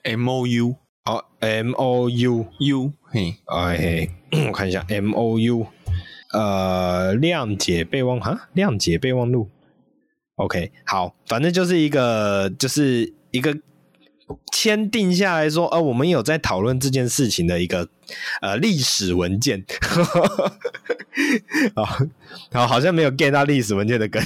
[0.05, 0.77] ？MOU
[1.07, 4.07] 哦，MOU U 嘿，哎，
[4.47, 5.67] 我看一下 MOU，
[6.35, 9.49] 呃，谅解备忘哈，谅解备忘录。
[10.35, 13.57] OK，好，反正就是一个，就是一个。
[14.53, 17.89] 签订下来说，呃，我们有在讨论这件事情的一个
[18.41, 19.65] 呃历史文件，
[22.53, 24.23] 好，好像没有 get 到历史文件的梗，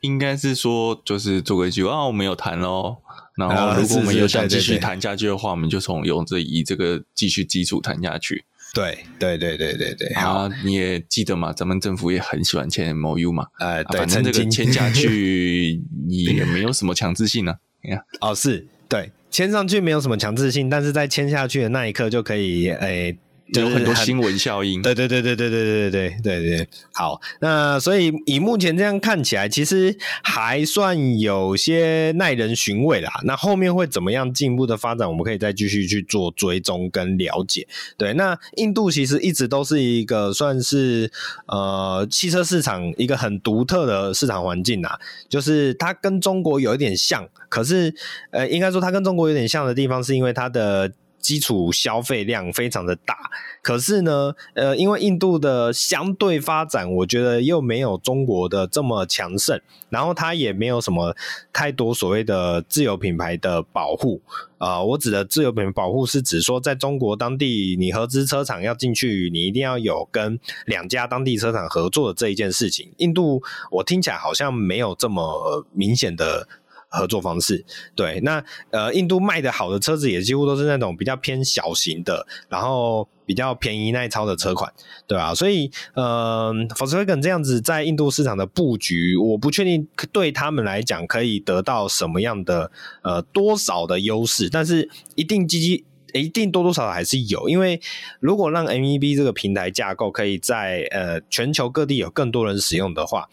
[0.00, 2.96] 应该是说就是做个一句啊，我们有谈喽，
[3.36, 8.44] 然后如果我们有想继续谈下去的话，我们就从用这以这个继续基础谈下去。
[8.74, 11.50] 对对对对对对，好，你也记得嘛？
[11.52, 18.04] 咱们政府也很喜欢签 MOU 嘛，呃，对，反正这个签下去也没有什么强制性呢、啊。
[18.20, 18.66] 哦，是。
[18.88, 23.16] 对，签上去没有什么强制性，但是在签下去的那一刻就可以，诶，
[23.48, 24.82] 有很多新闻效应。
[24.82, 26.68] 对对对对对对对对对对对。
[26.92, 33.10] 好，那所以以目前这样看起来，其实还算有些耐人寻味啦。
[33.24, 37.66] 那后面会怎么样进一步的发展，我们可以再继续去做追踪跟了解。
[37.96, 41.10] 对，那印度其实一直都是一个算是
[41.46, 47.94] 呃汽车市场一个很独特的市场环境啊，就是它跟中国有一点像，可是
[48.30, 50.92] 呃应该说它跟中国有点像的地方，是因为它的。
[51.26, 53.16] 基础消费量非常的大，
[53.60, 61.16] 可是呢，呃，因为印度的相对发展，我觉得又没有中国的这么强盛，然后它也没有什么
[61.52, 64.22] 太多所谓的自有品牌的保护
[64.58, 64.84] 啊、呃。
[64.84, 72.92] 我指的自有品牌保护是指说，在中国当地，你合资车厂要进去，你一定要有跟两家当地车厂合作的这一件事情。
[72.98, 76.46] 印度我听起来好像没有这么明显的。
[76.88, 84.72] 合作方式，对，那呃，印度卖的好的车子也几乎都是那种比较偏小型的，然后比较便宜耐操的车款，
[85.06, 92.70] 对啊，所以呃，Volkswagen 这样子在印度市场的布局，我不确定对他们来讲可以得到什么样的
[93.02, 97.80] 呃多少的优势，但是一定积极，一定多多少少还是有，因为
[98.20, 103.28] 如果让 MEB 这个平台架构可以在呃全球各地有更多人使用的话。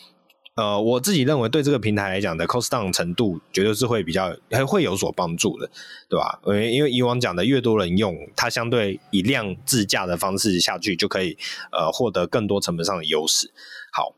[0.56, 5.68] 呃，我自己认为对这个平台来讲的 cost down 程度，绝对是会比较还会有所帮助的，
[6.08, 6.40] 对吧？
[6.46, 11.36] 因为因为以往讲的越多人用，它相对以量自驾的方式下去，就可以
[11.72, 13.52] 呃获得更多成本上的优势。
[13.92, 14.14] 好，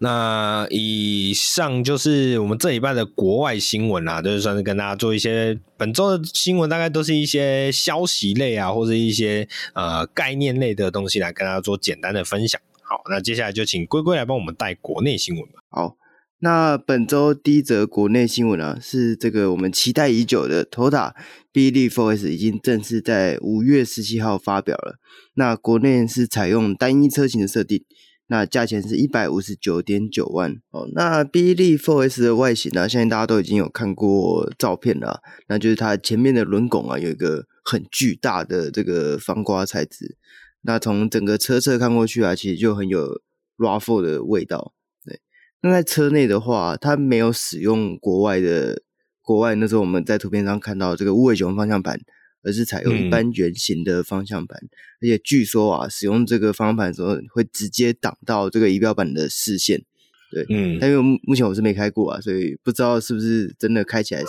[0.00, 12.60] 那以上就是我们这礼拜的国外新闻啦，就是算是跟大家做一些本周的新闻，大概都是一些消息类啊，或者一些呃概念类的东西来跟大家做简单的分享。
[12.88, 15.60] 好，那接下来就请龟龟来帮我们带国内新闻吧。
[15.68, 15.96] 好，
[16.38, 21.12] 那本周第一则国内新闻啊，是这个我们期待已久的 Toyota
[21.52, 24.96] bZ4X 已经正式在五月十七号发表了。
[25.34, 27.84] 那国内是采用单一车型的设定，
[28.28, 30.52] 那价钱是一百五十九点九万。
[30.70, 40.16] 哦，那 bZ4X 的外形呢、啊，相信大家都已经有看过照片了，那就是它前面的轮拱啊，有一个很巨大的这个防刮材质。
[40.62, 43.20] 那从整个车侧看过去啊，其实就很有
[43.56, 44.74] RAV4 的味道。
[45.04, 45.20] 对，
[45.62, 48.82] 那在车内的话，它没有使用国外的
[49.22, 52.00] 国外那时候我们在图片上看到这个无尾熊方向盘，
[52.42, 54.58] 而是采用一般圆形的方向盘。
[54.62, 54.68] 嗯。
[55.00, 59.84] 而且据说啊，使用这个方向盘的时候会直接挡到这个仪表板的视线。
[60.30, 64.26] 对，嗯，但因为目前我是没开过啊，所以不知道是不是真的开起来是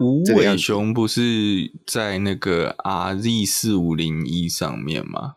[0.00, 1.20] 无尾熊不是
[1.86, 5.34] 在那个 RZ 四五零一上面吗？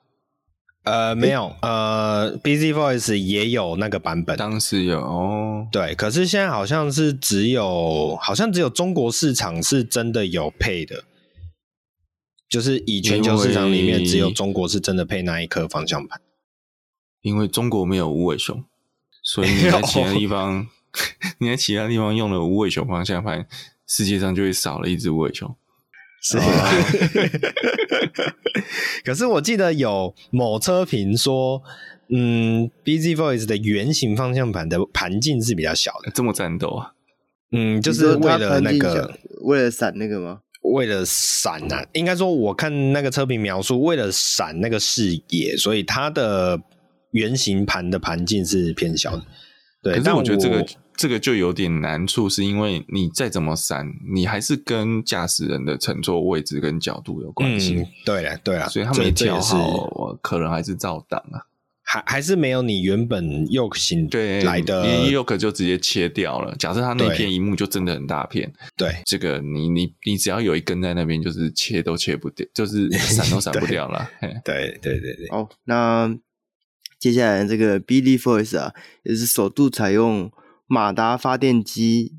[0.88, 11.04] 呃，没有，呃，bZ4X 也有那个版本，当时有哦，对，可是现在好像是只有，好像只有中国市场是真的有配的，
[12.48, 16.22] 就是以全球市场里面只有中国是真的配那一颗方向盘，
[17.22, 18.64] 因为中国没有无尾熊，
[19.22, 20.70] 所以你在其他地方，
[21.40, 23.46] 你在其他地方用了无尾熊方向盘，
[23.86, 25.54] 世界上就会少了一只无尾熊。
[26.22, 26.72] 是啊，
[29.06, 31.62] 可是我记得有某车评说，
[32.10, 36.92] 嗯，BZ Voice 的圆形方向盘的盘径是比较小的，这么战斗啊？
[37.52, 40.40] 嗯，就是为了那个，为了闪那个吗？
[40.64, 46.60] 为了闪啊，应该说我看那个车评描述，为了闪那个视野，所以它的
[47.12, 49.24] 圆形盘的盘径是偏小的。
[49.82, 50.66] 对，但是我觉得这个。
[50.98, 57.76] 这个就有点难处，是因为你再怎么闪，你还是跟驾驶人的乘坐位置跟角度有关系。
[57.76, 61.46] 嗯、对了，对了，所以他没调好，可能还是照挡啊，
[61.84, 66.56] 还还是没有你原本 Yoke 型对来的 Yoke 就直接切掉了。
[66.58, 74.10] 假设他那片萤幕就真的很大片，对这个你你你只要有一根在那边，就是切都切不掉，就是闪都闪不掉了。
[74.44, 75.28] 对对对对。
[75.30, 76.18] 哦，那
[76.98, 80.32] 接下来这个 BD Force 啊，也是首度采用。
[80.70, 82.18] 马达发电机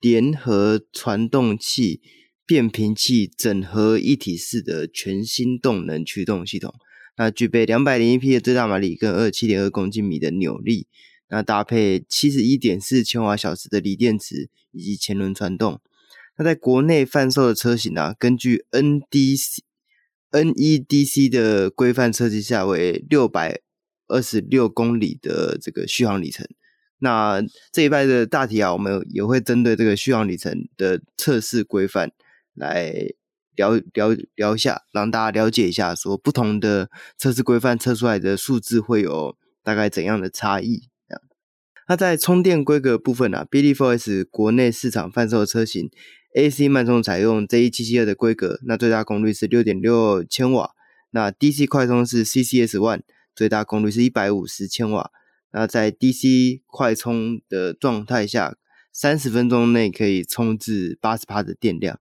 [0.00, 2.00] 联合传动器
[2.46, 6.74] 变频器整合一体式的全新动能驱动系统，
[7.18, 10.86] 那具备两百零一匹的最大马力跟二十七点二公斤米的扭力，
[11.28, 15.78] 那搭配七十一点四千瓦小时的锂电池以及前轮传动。
[16.38, 19.58] 那在国内贩售的车型啊，根据 NDC
[20.30, 23.60] NEDC 的规范设计下为六百
[24.08, 26.46] 二十六公里的这个续航里程。
[26.98, 27.42] 那
[27.72, 32.12] 这一拜的大题啊，我们也会针对这个续航里程的测试规范
[32.54, 32.92] 来
[33.54, 40.88] 聊聊聊一下，让大家了解一下，说不同的测试规范测出来的数字会有大概怎样的差异。
[41.88, 45.88] 那在充电规格部分啊，bZ4X 国内市场贩售车型
[46.34, 50.72] AC 慢充采用 J1772 的规格，那最大功率是六点六千瓦。
[51.12, 53.02] 那 DC 快充是 CCS One，
[53.36, 55.12] 最大功率是一百五十千瓦。
[55.52, 58.56] 那在 DC 快充的状态下，
[58.92, 61.98] 三十分钟内可以充至八十帕的电量。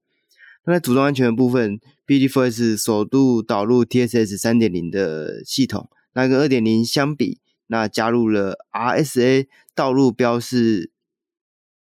[0.66, 10.92] 那在组装安全的部分，BD4S 首度导入 TSS 三点零的系统，那跟二点零相比，那加入了 RSA 道路标示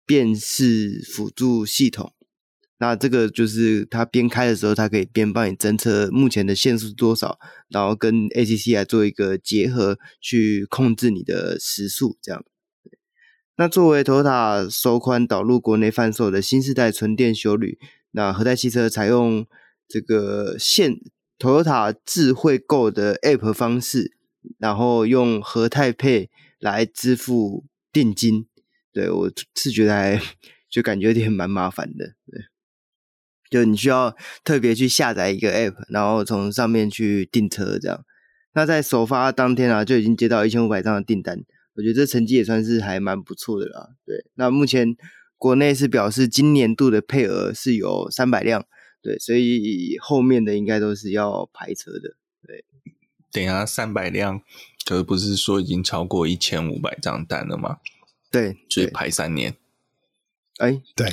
[0.05, 2.13] 辨识辅助系统。
[2.79, 12.17] 那这个就是它边开的时候，它可以边帮你侦测目前的限速多少，然后跟 ACC 来做一个结合，去控制你的时速。
[12.21, 12.45] 这样。
[13.55, 17.79] 那作为 Toyota 首款导入国内贩售的新世代纯电休旅，
[18.11, 19.47] 那和泰汽车采用
[19.87, 20.99] 这个现
[21.39, 24.13] Toyota 智慧购的 App 方式，
[24.59, 28.45] 然后用和泰配来支付定金。
[28.93, 30.21] 对，我是觉得还
[30.69, 32.41] 就感觉有点蛮麻烦的，对。
[33.49, 38.03] 就你需要特别去下载一个 app，然后从上面去订车这样。
[38.53, 41.43] 那在首发当天啊，就已经接到一千五百张的订单，
[41.75, 43.89] 我觉得这成绩也算是还蛮不错的啦。
[44.05, 44.95] 对，那目前
[45.37, 48.65] 国内是表示今年度的配额是有三百辆，
[49.01, 52.15] 对，所以后面的应该都是要排车的。
[52.47, 52.65] 对，
[53.31, 54.41] 等一下三百辆，
[54.85, 57.77] 可是不是说已经超过一千五百张单了吗？
[58.31, 59.55] 对，所以排三年。
[60.59, 61.07] 哎，对，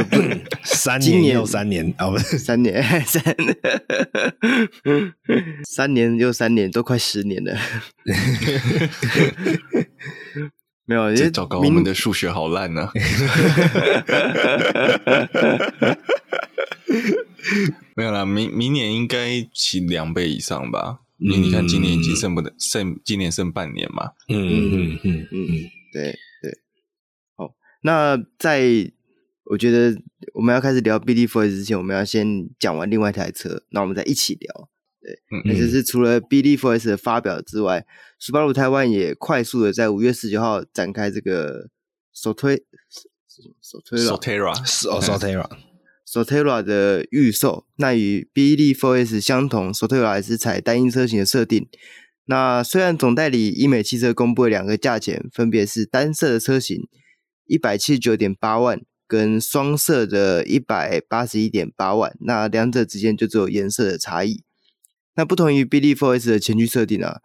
[0.64, 3.22] 三年又三年啊，不是三年， 三
[5.68, 7.54] 三年又三年，都快十年了。
[10.86, 12.90] 没有，这糟糕，我们的数学好烂呢。
[17.94, 21.00] 没有啦，明明年应该起两倍以上吧？
[21.18, 24.12] 因为你看，今年已经剩不得剩，今年剩半年嘛。
[24.28, 25.48] 嗯嗯嗯嗯嗯，
[25.92, 26.18] 对。
[27.82, 28.92] 那在
[29.44, 30.00] 我觉得
[30.34, 34.68] 我们要开始聊 BD4S 之前，我们要先讲完另外一台车，那我们再一起聊。
[35.02, 37.86] 对，那就是除了 BD4S 的发表之外
[38.20, 41.70] ，Subaru 台湾也快速的在五月十九号展开这个
[42.12, 42.64] 首推
[43.62, 45.48] 首推 Sotera Sotera
[46.06, 47.66] Sotera 的预售。
[47.76, 51.66] 那与 BD4S 相同，Sotera 还是采单一车型的设定。
[52.26, 56.86] 那虽然总代理伊美汽车公布了两个价钱，分别是单色的车型。
[57.50, 64.44] 一百七十九点八万跟双色的一百八十一点八万，那两者之间就只有颜色的差异。
[65.16, 67.18] 那不同于 BD4S 的前驱设定啊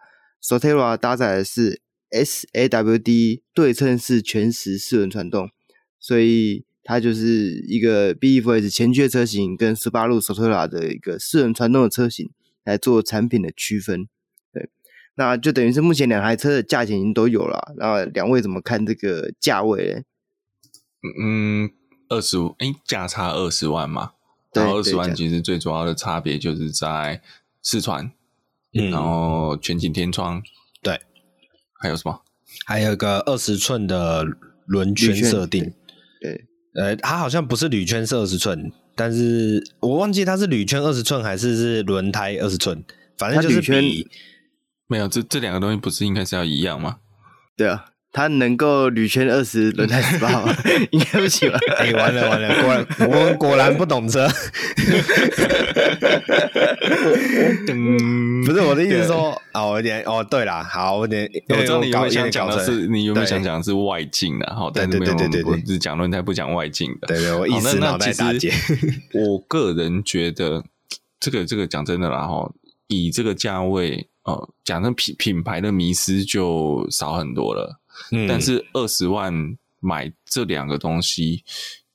[0.43, 5.51] ，Sotera 搭载的是 SAWD 对称式全时四轮传动，
[5.99, 12.31] 所以它就是一个 BD4S 前驱的车型跟 Subaru Sotera 的一个四轮传动的车型
[12.63, 14.07] 来做产品的区分。
[14.51, 14.71] 对，
[15.17, 17.75] 那就等于是目前两台车的价钱已经都有了。
[17.77, 20.01] 那两位怎么看这个价位呢？
[21.21, 21.69] 嗯，
[22.09, 24.11] 二十五，哎，价差二十万嘛，
[24.53, 27.21] 然后二十万其实最主要的差别就是在
[27.61, 28.11] 四川，
[28.73, 30.41] 嗯，然后全景天窗，
[30.81, 30.99] 对，
[31.79, 32.21] 还有什么？
[32.65, 34.25] 还有一个二十寸的
[34.65, 35.73] 轮圈设定，
[36.21, 42.83] 对，呃，它好像不是铝圈是二十寸，但是我忘记它是铝圈二十寸还是是轮胎二十寸，
[43.17, 44.07] 反正就是比
[44.87, 46.97] 没有，这这两个东西不是应该是要一样吗？
[47.57, 47.85] 对啊。
[48.15, 50.55] 它能够铝圈二十，轮胎十八吗？
[50.91, 51.59] 应该不行吧？
[51.77, 54.25] 哎、欸，完了完了，果然我们果然不懂车。
[58.45, 64.55] 不是我的意思是说，哦，有点哦，对啦，好，有点，我知道你有没有想讲的是，你有没有想讲的是外径的？
[64.55, 67.07] 好，但是没有，对对对对，我只讲轮胎不讲外径的。
[67.07, 68.49] 对对，我意思脑袋打结。
[69.13, 70.63] 我个人觉得，
[71.19, 72.49] 这个这个讲真的啦，哈，
[72.87, 77.81] 以这个价位，哦，讲成品品牌的迷失就少很多了。
[78.27, 81.43] 但是二十万买这两个东西，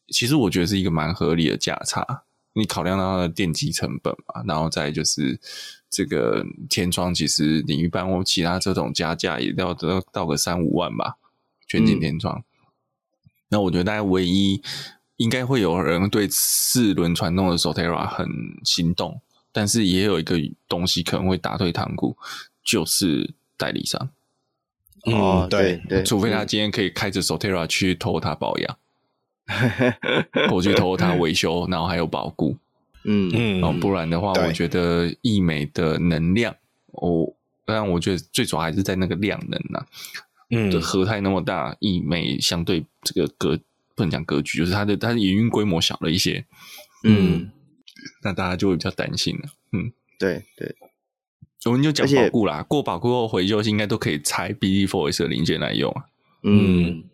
[0.09, 2.25] 其实我觉得是一个蛮合理的价差。
[2.53, 5.39] 你考量到它的电机成本嘛，然后再就是
[5.89, 11.17] 这个天窗，其实你一般我其他这种加价也要到到个三五万吧，
[11.69, 12.39] 全景天窗。
[12.39, 12.45] 嗯、
[13.51, 14.61] 那我觉得大家唯一
[15.17, 18.27] 应该会有人对四轮传动的 Sotera 很
[18.65, 19.21] 心动，
[19.53, 20.37] 但是也有一个
[20.69, 22.17] 东西可能会打退堂鼓，
[22.65, 24.11] 就是代理商。
[25.05, 28.79] 哦，对对，除非他今天可以开着 Sotera 去偷他保养，
[30.53, 32.57] 我去偷他维修，然后还有保固，
[33.05, 33.31] 嗯。
[33.35, 36.55] 嗯，不然的话，我觉得易美的能量，
[36.93, 37.33] 哦
[37.65, 39.87] 当然我觉得最主要还是在那个量能呐、啊，
[40.51, 43.59] 嗯，和泰那么大，易美相对这个格
[43.95, 46.45] 不能讲格局，就是它的它的营运规模小了一些，
[47.05, 47.51] 嗯，嗯，
[48.23, 50.75] 那大家就会比较担心了，嗯，对对。
[51.67, 56.05] 我们就讲保固啦，过保固后回修应该都可以拆 BD Force 的零件来用啊。
[56.43, 57.05] 嗯，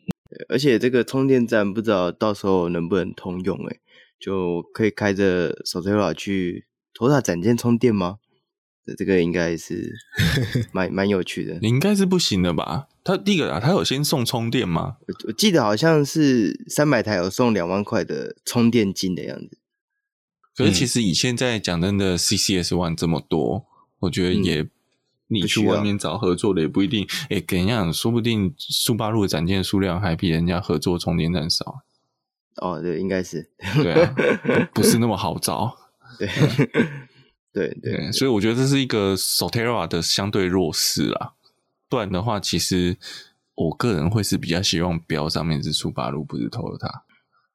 [0.49, 3.81] 而且这个充电站不知道到时候能不能通用诶、欸，
[4.21, 8.19] 就可以开着 Sotera 去 Toyota 展间充电吗？
[8.97, 9.97] 这个应该是
[10.71, 11.59] 蛮蛮有趣的。
[11.61, 12.87] 你应该是不行的吧？
[13.03, 14.99] 他第一个啊，他有先送充电吗？
[15.09, 19.59] 我我记得好像是三百台有送两万块的充电金的样子。
[20.57, 23.67] 可是其实以现在讲真的，CCS One 这么多，
[24.01, 24.71] 我觉得也、嗯、
[25.29, 27.07] 你去外面找合作的也不一定。
[27.31, 31.83] 哎，跟人家说不定速八路的展件数量还比人家合作充电站少。
[32.57, 33.51] 哦，对，应该是
[33.83, 34.15] 对啊，
[34.73, 35.77] 不是那么好找。
[36.19, 36.27] 对，
[37.53, 41.35] 对对，对，所以我觉得这是一个 Solterra 的相对弱势啦。
[41.89, 42.97] 不然的话，其实
[43.55, 47.03] 我个人会是比较希望标上面是速八路，不是 Toyota。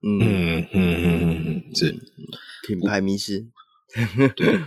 [0.04, 1.92] 嗯嗯嗯嗯嗯，是
[2.68, 3.48] 品牌迷失。
[4.36, 4.60] 对。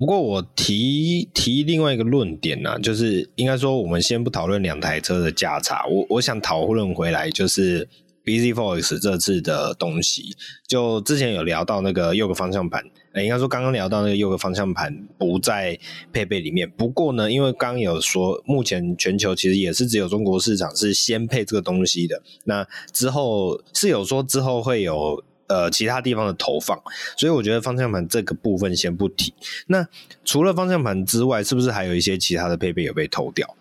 [0.00, 7.88] 不过我提提另外一个论点呢、就是应该说，我们先不讨论两台车的价差，我我想讨论回来就是。
[8.22, 10.36] bZ4X 这次的东西，
[10.68, 12.84] 就之前有聊到那个右个方向盘，
[13.14, 15.76] 欸、应该说刚刚聊到那个右个方向盘不在
[16.12, 16.70] 配备里面。
[16.70, 22.22] 不过呢，因为刚有说，目前全球其实也是只有中国市场是先配这个东西的。
[22.44, 26.80] 那之后是有说之后会有呃其他地方的投放，
[27.18, 29.34] 所以我觉得方向盘这个部分先不提。
[29.66, 29.86] 那
[30.24, 33.56] 除了方向盘之外，是不是还有一些其他的配备有被偷掉？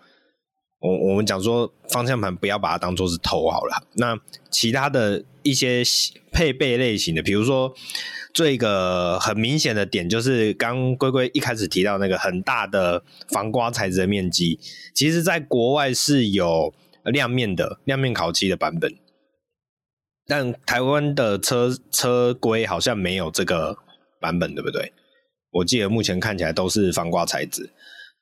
[0.80, 3.84] 我我们讲说方向盘不要把它当做是偷好了。
[3.96, 4.18] 那
[4.50, 5.84] 其他的一些
[6.32, 7.74] 配备类型的，比如说
[8.32, 14.58] 这个很明显的点就是刚龟龟一开始提到那个很大的防刮材质的面积，
[14.94, 16.74] 其实在国外是有
[17.04, 18.94] 亮面的亮面烤漆的版本，
[20.30, 23.76] 但台湾的车车规好像没有这个
[24.22, 24.94] 版本，对不对？
[25.52, 27.72] 我记得目前看起来都是防刮材质，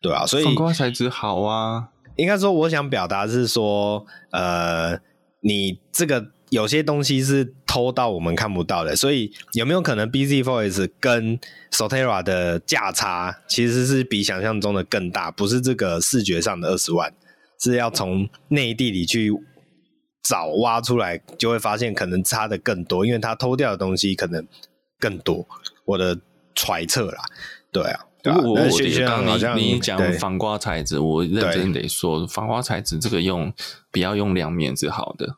[0.02, 1.90] 对啊，所以防刮材质好啊。
[2.16, 4.98] 应该说，我想表达是说，呃，
[5.42, 11.38] 你这个有些东西是偷到我们看不到的，所以有没有可能 bZ4X 跟
[11.72, 15.30] Solterra 的价差其实是比想象中的更大？
[15.30, 17.14] 不是这个视觉上的二十万，
[17.60, 19.32] 是要从内地里去
[20.28, 24.46] 找挖出来，就会发现可能差的更多，因为他偷掉的东西可能
[25.00, 25.48] 更多。
[25.86, 26.20] 我的
[26.54, 27.24] 揣测啦，
[27.72, 28.04] 对啊。
[28.26, 33.54] 我我觉得，刚刚你你讲防刮材质，我认真得说，防刮材质这个用
[33.90, 35.38] 不要用两面是好的。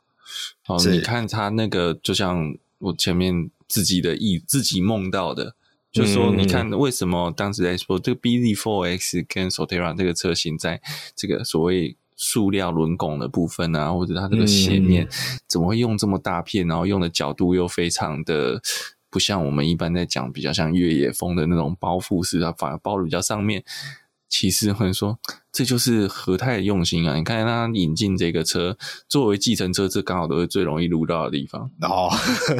[0.65, 5.53] 哦，你看它那个，就像我前面自己的意自己梦到的，
[5.91, 10.81] 就说你看为什么当时在说这个 bZ4X 跟 Solterra 这个车型，在
[11.15, 15.07] 这个所谓塑料轮拱的部分啊，或者它这个斜面，
[15.47, 18.61] 怎么会用这么大片，然后用的角度又非常的。
[19.11, 23.63] 不像我们一般在讲比较像越野风的那种包覆式，它反而包的比较上面。
[24.27, 25.17] 其实会说，
[25.51, 27.15] 这就是和泰的用心啊！
[27.15, 31.71] 你看他引进这个车作为计程车，这刚好都是最容易撸到的地方。
[31.81, 32.11] 哦，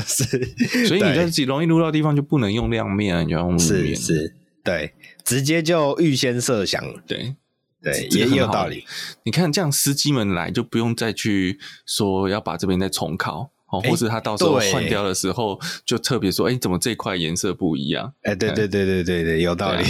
[0.03, 0.25] 是，
[0.89, 3.59] 所以你在自己容易撸到的地方就不能用亮面啊，你要用。
[3.59, 4.33] 是是，
[4.63, 4.91] 对，
[5.23, 6.83] 直接就预先设想。
[7.05, 7.35] 对
[7.81, 8.85] 对，也也有道理。
[9.23, 13.51] 你看这样，司机们来就不用再去说要把这边再重考。
[13.71, 18.11] 哦，或是他到时候换掉的时候，就特别说，哎、欸，怎么这块颜色不一样？
[18.23, 19.83] 哎、欸，对对对对对对，有道理。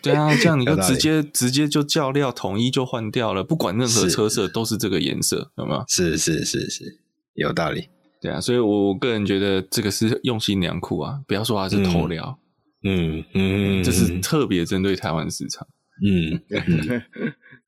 [0.00, 5.84] 对啊，这样你 就直接直接就叫料统一就换掉了，不管任何车色都是这个颜色，有没有？
[5.88, 7.00] 是是是是，
[7.34, 7.88] 有道理。
[8.20, 12.38] 对啊，所以我个人觉得这个是用心良苦啊，不要说它是偷料，
[12.84, 15.66] 嗯嗯，这是特别针对台湾市场，
[16.00, 16.40] 嗯。
[16.50, 17.02] 嗯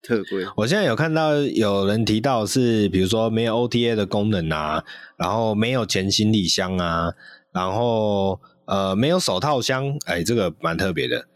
[0.07, 4.85] 特贵，我现在有看到有人提到是，比如说没有 OTA 的功能啊，
[5.17, 7.15] 然后没有前行李箱啊，
[7.55, 11.27] 然后呃没有手套箱，哎，这个蛮特别的。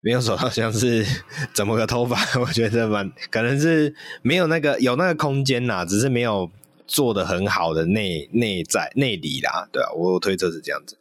[0.00, 1.06] 没有手套箱是
[1.54, 2.18] 怎么个偷法？
[2.40, 6.50] 我觉得蛮可能是没有那个有那个空间呐，只是没有
[6.88, 10.98] 做的很好的内内在内里啦，对啊，我推测是这样子。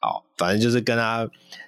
[0.00, 1.26] 好，反正就是跟他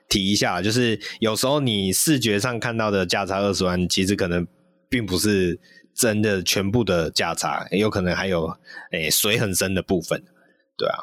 [0.09, 4.47] 提一下，就是有时候你视觉上看到的价差二十万，其实可能。
[4.89, 5.59] 并不是
[5.93, 8.47] 真的全部的价差，有可能还有
[8.93, 10.23] 诶、欸、水很深的部分，
[10.79, 11.03] 对啊，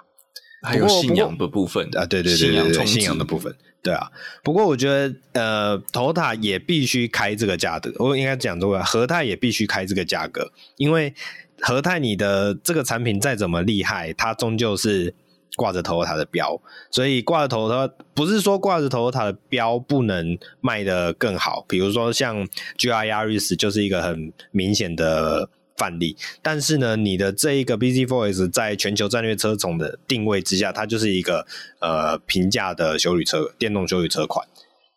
[0.63, 4.09] 还有信仰的部分啊，对对对对对，信仰的部分，对啊。
[4.41, 8.81] 不过我觉得呃，Toyota 也必须开这个价格，我应该讲对吧？
[8.81, 11.13] 和泰也必须开这个价格，因为
[11.59, 15.13] 和泰你的这个产品再怎么厉害，它终究是。
[15.55, 21.63] 挂着 Toyota 的标，所以挂着 Toyota 不是说挂着 Toyota 的标不能卖得更好。
[21.67, 22.45] 比如说像
[22.77, 26.17] GR Yaris 就是一个很明显的范例。
[26.41, 31.45] 但是呢，你的这一个 BZ Force 在全球战略车种的定位之下，它就是一个
[31.79, 34.47] 呃平价的修理车，电动修理车款，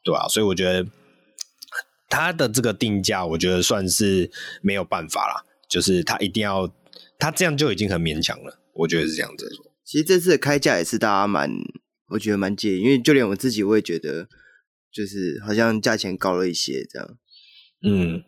[0.03, 0.27] 对吧？
[0.29, 0.87] 所以我觉得
[2.09, 4.31] 它的这个定价，我觉得算是
[4.63, 6.71] 没有办法啦，就是它一定要，
[7.19, 8.59] 它这样就已经很勉强了。
[8.73, 9.51] 我觉得是这样子。
[9.87, 11.49] 其实这次的开价也是大家蛮，
[12.09, 14.29] 我觉得蛮介意，因为就连我自己我也觉得，
[14.93, 17.17] 就是好像价钱高了一些这样。
[17.83, 18.25] 嗯，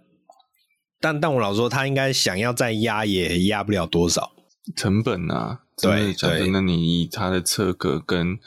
[1.00, 4.30] 但但我老说，他应该想要再压也压不了多少
[4.76, 5.62] 成本啊。
[5.82, 8.38] 对，讲真的，你以他的车格跟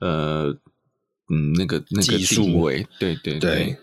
[0.00, 0.48] 呃
[1.30, 3.76] 嗯那个那个定位，对对对，对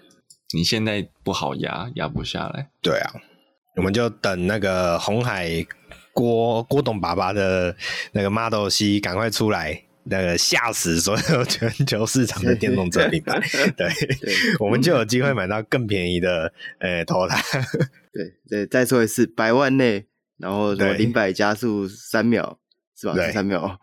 [0.54, 2.70] 你现在不好压，压不下来。
[2.82, 3.14] 对啊，
[3.78, 5.66] 我们就等那个红海
[6.20, 7.76] 郭郭董爸爸的
[8.12, 9.84] 那个 Model C 赶快出来。
[10.12, 13.40] 那个吓死所有全球市场的电动车品牌，
[13.78, 14.28] 对，对
[14.60, 17.40] 我们就有机会买到更便宜的呃 Toyota。
[18.12, 20.08] 对 对，再说一次，百万内，
[20.40, 22.58] 然后什么零百加速三秒
[23.00, 23.14] 是吧？
[23.32, 23.80] 三秒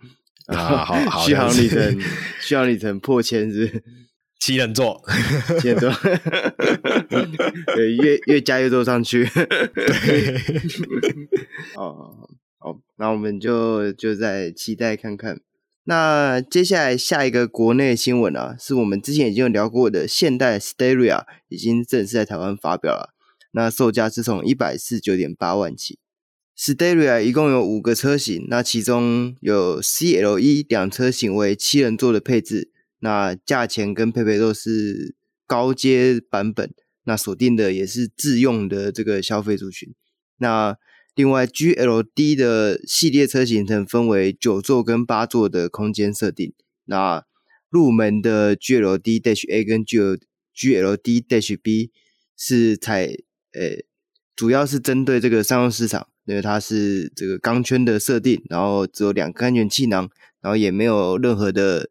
[0.47, 2.03] 啊，好好， 续航里程
[2.41, 3.85] 续航里程破千是
[4.39, 5.03] 七人座，
[5.61, 5.91] 七人座，
[7.75, 9.25] 对，越越加越多上去。
[9.27, 10.37] 对，
[11.77, 12.29] 哦
[12.59, 15.41] 好，那我们就就再期待看看。
[15.85, 23.15] 那接下来下一个国内新闻啊，是我们之前已经有聊过的现代 Steria 已经正式在台湾发表了。
[23.53, 25.99] 那售价是从一百四十九点八万起。
[26.59, 32.71] Steria 一共有五个车型，那其中有 CLE 两车型为七人座的配置，
[33.01, 35.15] 那价钱跟配备都是
[35.47, 36.73] 高阶版本，
[37.05, 39.95] 那锁定的也是自用的这个消费族群。
[40.39, 40.77] 那
[41.15, 46.53] 另外，GLD 的系列车型曾分为九座跟八座的空间设定。
[46.85, 47.25] 那
[47.71, 49.83] 入门的 GLD-A 跟
[50.55, 51.91] GLD-B
[52.37, 53.07] 是采
[53.53, 53.83] 呃，
[54.35, 60.11] 主要是针对这个商用市场，因为它是这个钢圈的设定，然后只有两个安全气囊，
[60.43, 61.89] 然后也没有任何的，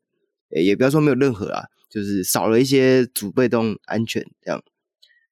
[0.50, 4.64] 也不要说没有任何啊，就是少了一些主被动安全这样。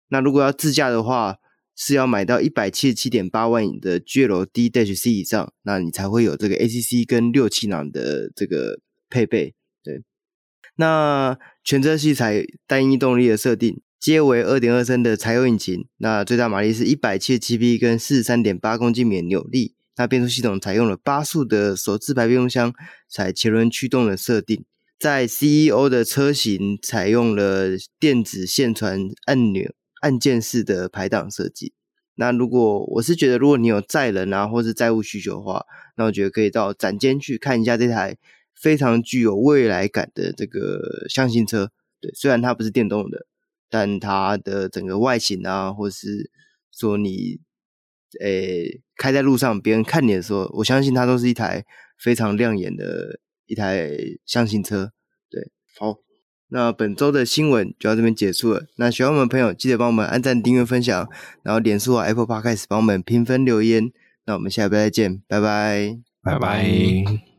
[0.10, 1.38] 那如果要自驾的话，
[1.76, 9.56] 是要买到一百七十七点八万的 GLD-HC 以上，那你才会有这个 ACC 跟六气囊的这个配备。
[9.84, 10.04] 对，
[10.76, 19.74] 那全车系采单一动力的设定，皆为二点二升的柴油引擎，那最大马力是一百七十七匹，跟四十三点八公斤米扭力。
[19.96, 22.74] 那变速系统采用了八速的手自排变速箱，
[23.10, 24.64] 采前轮驱动的设定。
[25.00, 29.74] 在 CEO 的车型采用了电子线传按钮。
[30.02, 31.72] 按键式的排档设计，
[32.16, 35.66] 那如果我是觉得，如果你有载人啊，或是载物需求的话，
[35.96, 38.18] 那我觉得可以到展间去看一下这台
[38.54, 41.72] 非常具有未来感的这个厢型车。
[42.02, 43.26] 对，虽然它不是电动的，
[43.70, 46.30] 但它的整个外形啊，或是
[46.78, 47.40] 说你
[48.20, 51.64] 诶开在路上，别人看你的时候，我相信它都是一台
[51.98, 53.22] 非常亮眼的
[53.54, 53.90] 一台
[54.26, 54.92] 厢型车。
[55.30, 55.50] 对，
[55.80, 56.00] 好。
[56.50, 58.66] 那本周的新闻就到这边结束了。
[58.76, 61.10] 那喜欢我们的朋友，记得帮我们按赞、订阅、分享，
[61.42, 63.92] 然后脸书和 Apple Podcast 帮我们评分留言。
[64.26, 67.33] 那我们下一拜再见，拜拜，拜拜。